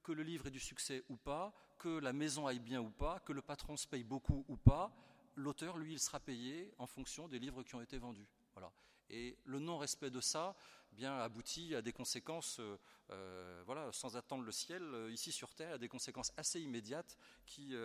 que 0.03 0.11
le 0.11 0.23
livre 0.23 0.47
ait 0.47 0.51
du 0.51 0.59
succès 0.59 1.03
ou 1.09 1.15
pas, 1.15 1.53
que 1.77 1.99
la 1.99 2.11
maison 2.11 2.47
aille 2.47 2.59
bien 2.59 2.81
ou 2.81 2.89
pas, 2.89 3.19
que 3.19 3.33
le 3.33 3.41
patron 3.43 3.77
se 3.77 3.87
paye 3.87 4.03
beaucoup 4.03 4.43
ou 4.47 4.57
pas, 4.57 4.91
l'auteur, 5.35 5.77
lui, 5.77 5.93
il 5.93 5.99
sera 5.99 6.19
payé 6.19 6.73
en 6.77 6.87
fonction 6.87 7.27
des 7.27 7.39
livres 7.39 7.63
qui 7.63 7.75
ont 7.75 7.81
été 7.81 7.97
vendus. 7.97 8.27
Voilà. 8.53 8.71
Et 9.09 9.37
le 9.45 9.59
non-respect 9.59 10.09
de 10.09 10.21
ça 10.21 10.55
bien, 10.91 11.17
aboutit 11.17 11.75
à 11.75 11.81
des 11.81 11.93
conséquences, 11.93 12.59
euh, 12.59 12.77
euh, 13.11 13.63
voilà, 13.65 13.91
sans 13.91 14.17
attendre 14.17 14.43
le 14.43 14.51
ciel, 14.51 14.83
euh, 14.83 15.11
ici 15.11 15.31
sur 15.31 15.53
Terre, 15.53 15.73
à 15.73 15.77
des 15.77 15.87
conséquences 15.87 16.31
assez 16.37 16.61
immédiates 16.61 17.17
qui, 17.45 17.75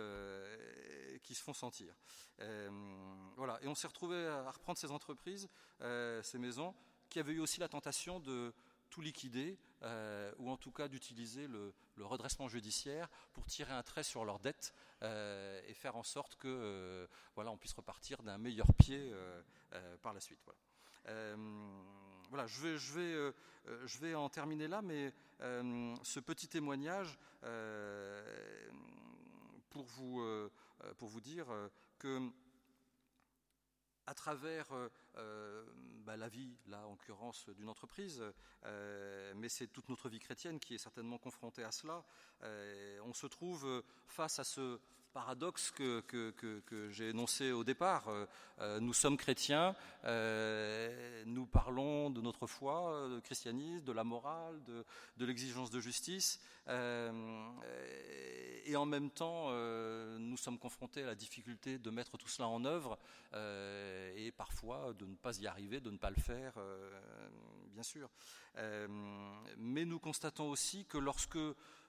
qui 1.23 1.35
se 1.35 1.43
font 1.43 1.53
sentir. 1.53 1.93
voilà. 3.35 3.59
Et 3.61 3.67
on 3.67 3.75
s'est 3.75 3.87
retrouvé 3.87 4.27
à 4.27 4.51
reprendre 4.51 4.77
ces 4.77 4.91
entreprises, 4.91 5.47
ces 5.79 6.37
maisons, 6.37 6.73
qui 7.09 7.19
avaient 7.19 7.33
eu 7.33 7.39
aussi 7.39 7.59
la 7.59 7.67
tentation 7.67 8.19
de 8.19 8.53
tout 8.89 9.01
liquider, 9.01 9.57
ou 10.37 10.49
en 10.49 10.57
tout 10.57 10.71
cas 10.71 10.87
d'utiliser 10.87 11.47
le, 11.47 11.73
redressement 11.99 12.47
judiciaire 12.47 13.09
pour 13.33 13.45
tirer 13.45 13.73
un 13.73 13.83
trait 13.83 14.03
sur 14.03 14.23
leurs 14.23 14.39
dettes 14.39 14.73
et 15.01 15.73
faire 15.73 15.95
en 15.95 16.03
sorte 16.03 16.35
que 16.35 17.07
voilà, 17.35 17.51
on 17.51 17.57
puisse 17.57 17.73
repartir 17.73 18.23
d'un 18.23 18.37
meilleur 18.37 18.73
pied 18.73 19.13
par 20.01 20.13
la 20.13 20.19
suite. 20.19 20.39
Voilà. 20.45 21.37
Je 22.45 22.61
vais, 22.61 22.77
je, 22.77 22.93
vais, 22.93 23.33
je 23.85 23.97
vais 23.99 24.15
en 24.15 24.29
terminer 24.29 24.67
là, 24.67 24.81
mais 24.81 25.13
ce 25.39 26.19
petit 26.19 26.47
témoignage 26.47 27.17
pour 29.69 29.85
vous, 29.85 31.21
dire 31.21 31.47
que 31.99 32.31
à 34.07 34.13
travers 34.13 34.67
euh, 35.17 35.65
bah, 36.05 36.15
la 36.15 36.29
vie, 36.29 36.57
là 36.67 36.87
en 36.87 36.91
l'occurrence 36.91 37.49
d'une 37.49 37.69
entreprise, 37.69 38.23
euh, 38.65 39.33
mais 39.35 39.49
c'est 39.49 39.67
toute 39.67 39.89
notre 39.89 40.09
vie 40.09 40.19
chrétienne 40.19 40.59
qui 40.59 40.75
est 40.75 40.79
certainement 40.79 41.17
confrontée 41.17 41.63
à 41.63 41.71
cela. 41.71 42.03
Euh, 42.43 42.99
on 43.03 43.13
se 43.13 43.27
trouve 43.27 43.83
face 44.07 44.39
à 44.39 44.45
ce 44.45 44.79
paradoxe 45.17 45.71
que, 45.71 46.03
j'ai 46.91 47.09
énoncé 47.09 47.51
au 47.51 47.63
départ. 47.63 48.05
nous 48.79 48.93
sommes 48.93 49.17
chrétiens, 49.17 49.75
nous 51.25 51.47
parlons 51.47 52.11
de 52.11 52.21
notre 52.21 52.45
foi, 52.45 53.09
de 53.09 53.19
christianisme, 53.21 53.83
de 53.83 53.91
la 53.91 54.03
morale, 54.03 54.61
de, 55.17 55.25
l'exigence 55.25 55.71
de 55.71 55.79
justice, 55.79 56.39
et 56.67 58.75
en 58.75 58.85
même 58.85 59.09
temps, 59.09 59.49
nous 60.19 60.37
sommes 60.37 60.59
confrontés 60.59 61.01
à 61.01 61.07
la 61.07 61.15
difficulté 61.15 61.79
de 61.79 61.89
mettre 61.89 62.15
tout 62.19 62.27
cela 62.27 62.47
en 62.47 62.63
œuvre, 62.63 62.99
et 63.33 64.31
parfois 64.37 64.93
de 64.93 65.07
ne 65.07 65.15
pas 65.15 65.35
y 65.39 65.47
arriver, 65.47 65.79
de 65.79 65.89
ne 65.89 65.97
pas 65.97 66.11
le 66.11 66.21
faire, 66.21 66.53
euh, 66.57 66.91
bien 67.73 67.81
sûr. 67.81 68.07
Euh, 68.57 68.87
mais 69.57 69.83
nous 69.83 69.97
constatons 69.97 70.51
aussi 70.51 70.85
que 70.85 70.99
lorsque 70.99 71.39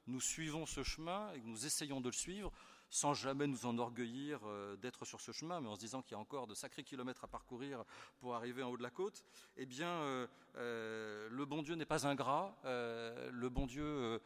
nous 0.07 0.21
suivons 0.21 0.65
ce 0.65 0.83
chemin 0.83 1.31
et 1.35 1.41
que 1.41 1.47
nous 1.47 1.67
essayons 1.67 2.01
de 2.01 2.09
le 2.09 2.15
suivre, 2.15 2.51
sans 2.91 3.15
jamais 3.15 3.47
nous 3.47 3.67
enorgueillir 3.67 4.41
euh, 4.45 4.77
d'être 4.77 5.05
sur 5.05 5.21
ce 5.21 5.33
chemin, 5.33 5.61
mais 5.61 5.69
en 5.69 5.75
se 5.75 5.81
disant 5.81 6.03
qu'il 6.03 6.13
y 6.13 6.15
a 6.15 6.19
encore 6.19 6.47
de 6.47 6.55
sacrés 6.55 6.85
kilomètres 6.85 7.25
à 7.25 7.29
parcourir 7.29 7.85
pour 8.21 8.35
arriver 8.35 8.63
en 8.63 8.71
haut 8.71 8.77
de 8.77 8.83
la 8.83 8.91
côte, 8.91 9.25
eh 9.57 9.67
bien, 9.67 10.29
le 10.57 11.45
bon 11.45 11.63
Dieu 11.63 11.75
n'est 11.75 11.85
pas 11.85 12.07
ingrat. 12.07 12.57
le 12.65 13.49
bon 13.49 13.67
Dieu 13.67 14.21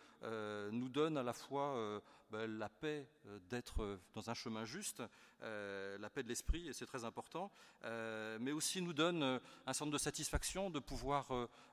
nous 0.70 0.88
donne 0.88 1.16
à 1.16 1.22
la 1.22 1.32
fois 1.32 2.00
ben, 2.30 2.58
la 2.58 2.68
paix 2.68 3.06
d'être 3.50 3.98
dans 4.14 4.30
un 4.30 4.34
chemin 4.34 4.64
juste, 4.64 5.02
euh, 5.44 5.98
la 5.98 6.08
paix 6.08 6.22
de 6.22 6.28
l'esprit, 6.28 6.68
et 6.68 6.72
c'est 6.72 6.86
très 6.86 7.04
important, 7.04 7.50
euh, 7.84 8.38
mais 8.40 8.52
aussi 8.52 8.80
nous 8.80 8.92
donne 8.92 9.22
euh, 9.24 9.38
un 9.66 9.72
centre 9.72 9.90
de 9.90 9.98
satisfaction 9.98 10.70
de 10.70 10.78
pouvoir 10.78 11.28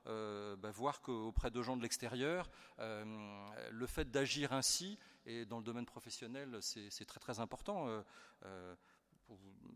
bah, 0.06 0.70
voir 0.72 1.00
qu'auprès 1.00 1.50
de 1.50 1.62
gens 1.62 1.76
de 1.76 1.82
l'extérieur, 1.82 2.50
le 2.78 3.86
fait 3.86 4.10
d'agir 4.10 4.52
ainsi, 4.52 4.98
et 5.26 5.44
dans 5.44 5.58
le 5.58 5.64
domaine 5.64 5.86
professionnel, 5.86 6.58
c'est 6.60 7.04
très 7.06 7.20
très 7.20 7.40
important 7.40 8.02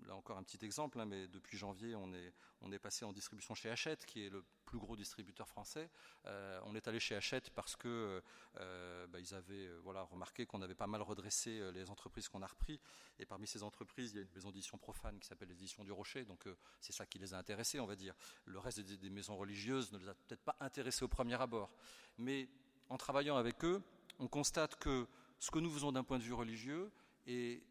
là 0.06 0.14
encore 0.14 0.36
un 0.36 0.42
petit 0.42 0.64
exemple, 0.64 1.00
hein, 1.00 1.06
mais 1.06 1.26
depuis 1.28 1.56
janvier, 1.56 1.94
on 1.94 2.12
est, 2.12 2.32
on 2.60 2.72
est 2.72 2.78
passé 2.78 3.04
en 3.04 3.12
distribution 3.12 3.54
chez 3.54 3.70
Hachette, 3.70 4.04
qui 4.06 4.26
est 4.26 4.30
le 4.30 4.44
plus 4.64 4.78
gros 4.78 4.96
distributeur 4.96 5.48
français. 5.48 5.90
Euh, 6.26 6.60
on 6.64 6.74
est 6.74 6.88
allé 6.88 7.00
chez 7.00 7.14
Hachette 7.14 7.50
parce 7.50 7.76
que 7.76 8.22
euh, 8.60 9.06
bah, 9.06 9.20
ils 9.20 9.34
avaient 9.34 9.66
euh, 9.66 9.80
voilà, 9.82 10.02
remarqué 10.02 10.46
qu'on 10.46 10.62
avait 10.62 10.74
pas 10.74 10.86
mal 10.86 11.02
redressé 11.02 11.60
les 11.72 11.90
entreprises 11.90 12.28
qu'on 12.28 12.42
a 12.42 12.46
repris. 12.46 12.80
Et 13.18 13.26
parmi 13.26 13.46
ces 13.46 13.62
entreprises, 13.62 14.12
il 14.12 14.16
y 14.16 14.18
a 14.18 14.22
une 14.22 14.34
maison 14.34 14.50
d'édition 14.50 14.78
profane 14.78 15.18
qui 15.18 15.26
s'appelle 15.26 15.48
l'édition 15.48 15.84
du 15.84 15.92
Rocher. 15.92 16.24
Donc 16.24 16.48
c'est 16.80 16.92
ça 16.92 17.06
qui 17.06 17.18
les 17.18 17.34
a 17.34 17.38
intéressés, 17.38 17.80
on 17.80 17.86
va 17.86 17.96
dire. 17.96 18.14
Le 18.44 18.58
reste 18.58 18.80
des, 18.80 18.96
des 18.96 19.10
maisons 19.10 19.36
religieuses 19.36 19.92
ne 19.92 19.98
les 19.98 20.08
a 20.08 20.14
peut-être 20.14 20.42
pas 20.42 20.56
intéressés 20.60 21.04
au 21.04 21.08
premier 21.08 21.40
abord. 21.40 21.70
Mais 22.18 22.48
en 22.88 22.96
travaillant 22.96 23.36
avec 23.36 23.64
eux, 23.64 23.82
on 24.18 24.28
constate 24.28 24.76
que 24.76 25.06
ce 25.44 25.50
que 25.50 25.58
nous 25.58 25.70
faisons 25.70 25.92
d'un 25.92 26.04
point 26.04 26.18
de 26.18 26.22
vue 26.22 26.32
religieux 26.32 26.90
est 27.26 27.62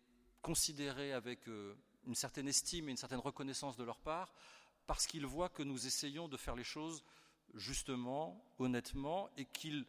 considéré 0.43 1.11
avec 1.11 1.47
euh, 1.47 1.73
une 2.05 2.13
certaine 2.13 2.47
estime 2.47 2.87
et 2.87 2.91
une 2.91 2.97
certaine 2.97 3.19
reconnaissance 3.19 3.77
de 3.77 3.83
leur 3.83 3.97
part, 3.97 4.31
parce 4.85 5.07
qu'ils 5.07 5.25
voient 5.25 5.49
que 5.49 5.63
nous 5.63 5.87
essayons 5.87 6.27
de 6.27 6.37
faire 6.37 6.55
les 6.55 6.63
choses 6.63 7.03
justement, 7.55 8.45
honnêtement, 8.59 9.27
et 9.37 9.45
qu'ils 9.45 9.87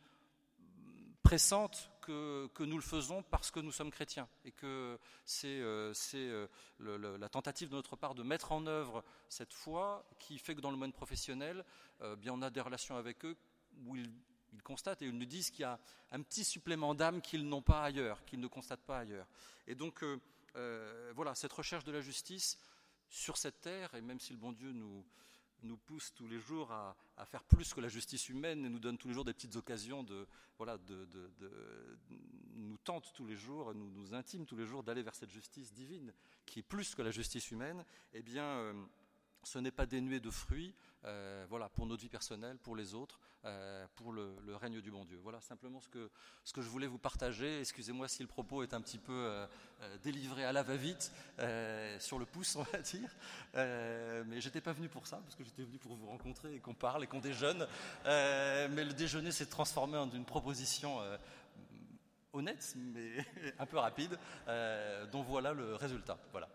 pressentent 1.22 1.90
que, 2.00 2.48
nous 2.60 2.76
le 2.76 2.82
faisons 2.82 3.22
parce 3.22 3.50
que 3.50 3.60
nous 3.60 3.72
sommes 3.72 3.90
chrétiens, 3.90 4.28
et 4.46 4.52
que 4.52 4.98
c'est 5.26 5.60
euh, 5.60 5.92
euh, 6.14 7.18
la 7.18 7.28
tentative 7.28 7.68
de 7.68 7.74
notre 7.74 7.96
part 7.96 8.14
de 8.14 8.22
mettre 8.22 8.52
en 8.52 8.66
œuvre 8.66 9.04
cette 9.28 9.52
foi 9.52 10.08
qui 10.18 10.38
fait 10.38 10.54
que 10.54 10.62
dans 10.62 10.70
le 10.70 10.78
monde 10.78 10.94
professionnel, 10.94 11.66
bien 12.16 12.32
on 12.32 12.40
a 12.40 12.48
des 12.48 12.62
relations 12.62 12.96
avec 12.96 13.26
eux 13.26 13.36
où 13.84 13.96
ils, 13.96 14.10
ils 14.54 14.62
constatent 14.62 15.02
et 15.02 15.06
ils 15.06 15.16
nous 15.16 15.26
disent 15.26 15.50
qu'il 15.50 15.62
y 15.62 15.64
a 15.64 15.78
un 16.12 16.22
petit 16.22 16.44
supplément 16.44 16.94
d'âme 16.94 17.20
qu'ils 17.20 17.46
n'ont 17.46 17.62
pas 17.62 17.82
ailleurs, 17.82 18.24
qu'ils 18.24 18.40
ne 18.40 18.46
constatent 18.46 18.84
pas 18.84 19.00
ailleurs. 19.00 19.26
Et 19.66 19.74
donc, 19.74 20.02
euh, 20.02 21.12
voilà, 21.14 21.34
cette 21.34 21.52
recherche 21.52 21.84
de 21.84 21.92
la 21.92 22.00
justice 22.00 22.58
sur 23.08 23.36
cette 23.36 23.60
terre, 23.60 23.94
et 23.94 24.00
même 24.00 24.20
si 24.20 24.32
le 24.32 24.38
bon 24.38 24.52
Dieu 24.52 24.72
nous, 24.72 25.04
nous 25.62 25.76
pousse 25.76 26.12
tous 26.14 26.28
les 26.28 26.38
jours 26.38 26.70
à, 26.72 26.96
faire 27.26 27.44
plus 27.44 27.72
que 27.72 27.80
la 27.80 27.88
justice 27.88 28.28
humaine 28.28 28.64
et 28.64 28.68
nous 28.68 28.78
donne 28.78 28.98
tous 28.98 29.08
les 29.08 29.14
jours 29.14 29.24
des 29.24 29.32
petites 29.32 29.56
occasions 29.56 30.02
de, 30.02 30.26
voilà, 30.58 30.78
de, 30.78 31.08
nous 32.54 32.78
tente 32.78 33.12
tous 33.14 33.26
les 33.26 33.36
jours, 33.36 33.74
nous, 33.74 33.90
nous 33.90 34.14
intime 34.14 34.46
tous 34.46 34.56
les 34.56 34.66
jours 34.66 34.82
d'aller 34.82 35.02
vers 35.02 35.14
cette 35.14 35.30
justice 35.30 35.72
divine 35.72 36.12
qui 36.44 36.60
est 36.60 36.62
plus 36.62 36.94
que 36.94 37.02
la 37.02 37.10
justice 37.10 37.50
humaine, 37.50 37.84
eh 38.12 38.22
bien, 38.22 38.44
euh, 38.44 38.72
ce 39.46 39.58
n'est 39.58 39.70
pas 39.70 39.86
dénué 39.86 40.20
de 40.20 40.30
fruits, 40.30 40.74
euh, 41.06 41.44
voilà, 41.50 41.68
pour 41.68 41.86
notre 41.86 42.00
vie 42.00 42.08
personnelle, 42.08 42.56
pour 42.56 42.76
les 42.76 42.94
autres, 42.94 43.20
euh, 43.44 43.86
pour 43.96 44.12
le, 44.12 44.34
règne 44.56 44.80
du 44.80 44.90
bon 44.90 45.04
Dieu. 45.04 45.18
Voilà 45.22 45.40
simplement 45.40 45.80
ce 45.80 45.88
que, 45.88 46.10
ce 46.44 46.52
que 46.52 46.62
je 46.62 46.68
voulais 46.68 46.86
vous 46.86 46.98
partager. 46.98 47.60
Excusez-moi 47.60 48.08
si 48.08 48.22
le 48.22 48.28
propos 48.28 48.62
est 48.62 48.72
un 48.72 48.80
petit 48.80 48.96
peu 48.96 49.12
euh, 49.12 49.46
délivré 50.02 50.44
à 50.44 50.52
la 50.52 50.62
va-vite, 50.62 51.12
sur 51.98 52.18
le 52.18 52.24
pouce, 52.24 52.56
on 52.56 52.62
va 52.62 52.78
dire. 52.78 53.10
mais 54.26 54.40
j'étais 54.40 54.62
pas 54.62 54.72
venu 54.72 54.88
pour 54.88 55.06
ça, 55.06 55.18
parce 55.18 55.34
que 55.34 55.44
j'étais 55.44 55.62
venu 55.62 55.78
pour 55.78 55.94
vous 55.94 56.06
rencontrer 56.06 56.54
et 56.54 56.60
qu'on 56.60 56.74
parle 56.74 57.04
et 57.04 57.06
qu'on 57.06 57.20
déjeune. 57.20 57.66
mais 58.04 58.84
le 58.84 58.94
déjeuner 58.94 59.30
s'est 59.30 59.46
transformé 59.46 59.98
en 59.98 60.10
une 60.10 60.24
proposition 60.24 60.98
honnête, 62.32 62.74
mais 62.76 63.24
un 63.58 63.66
peu 63.66 63.78
rapide, 63.78 64.18
dont 65.12 65.22
voilà 65.22 65.52
le 65.52 65.74
résultat. 65.74 66.18
Voilà. 66.32 66.48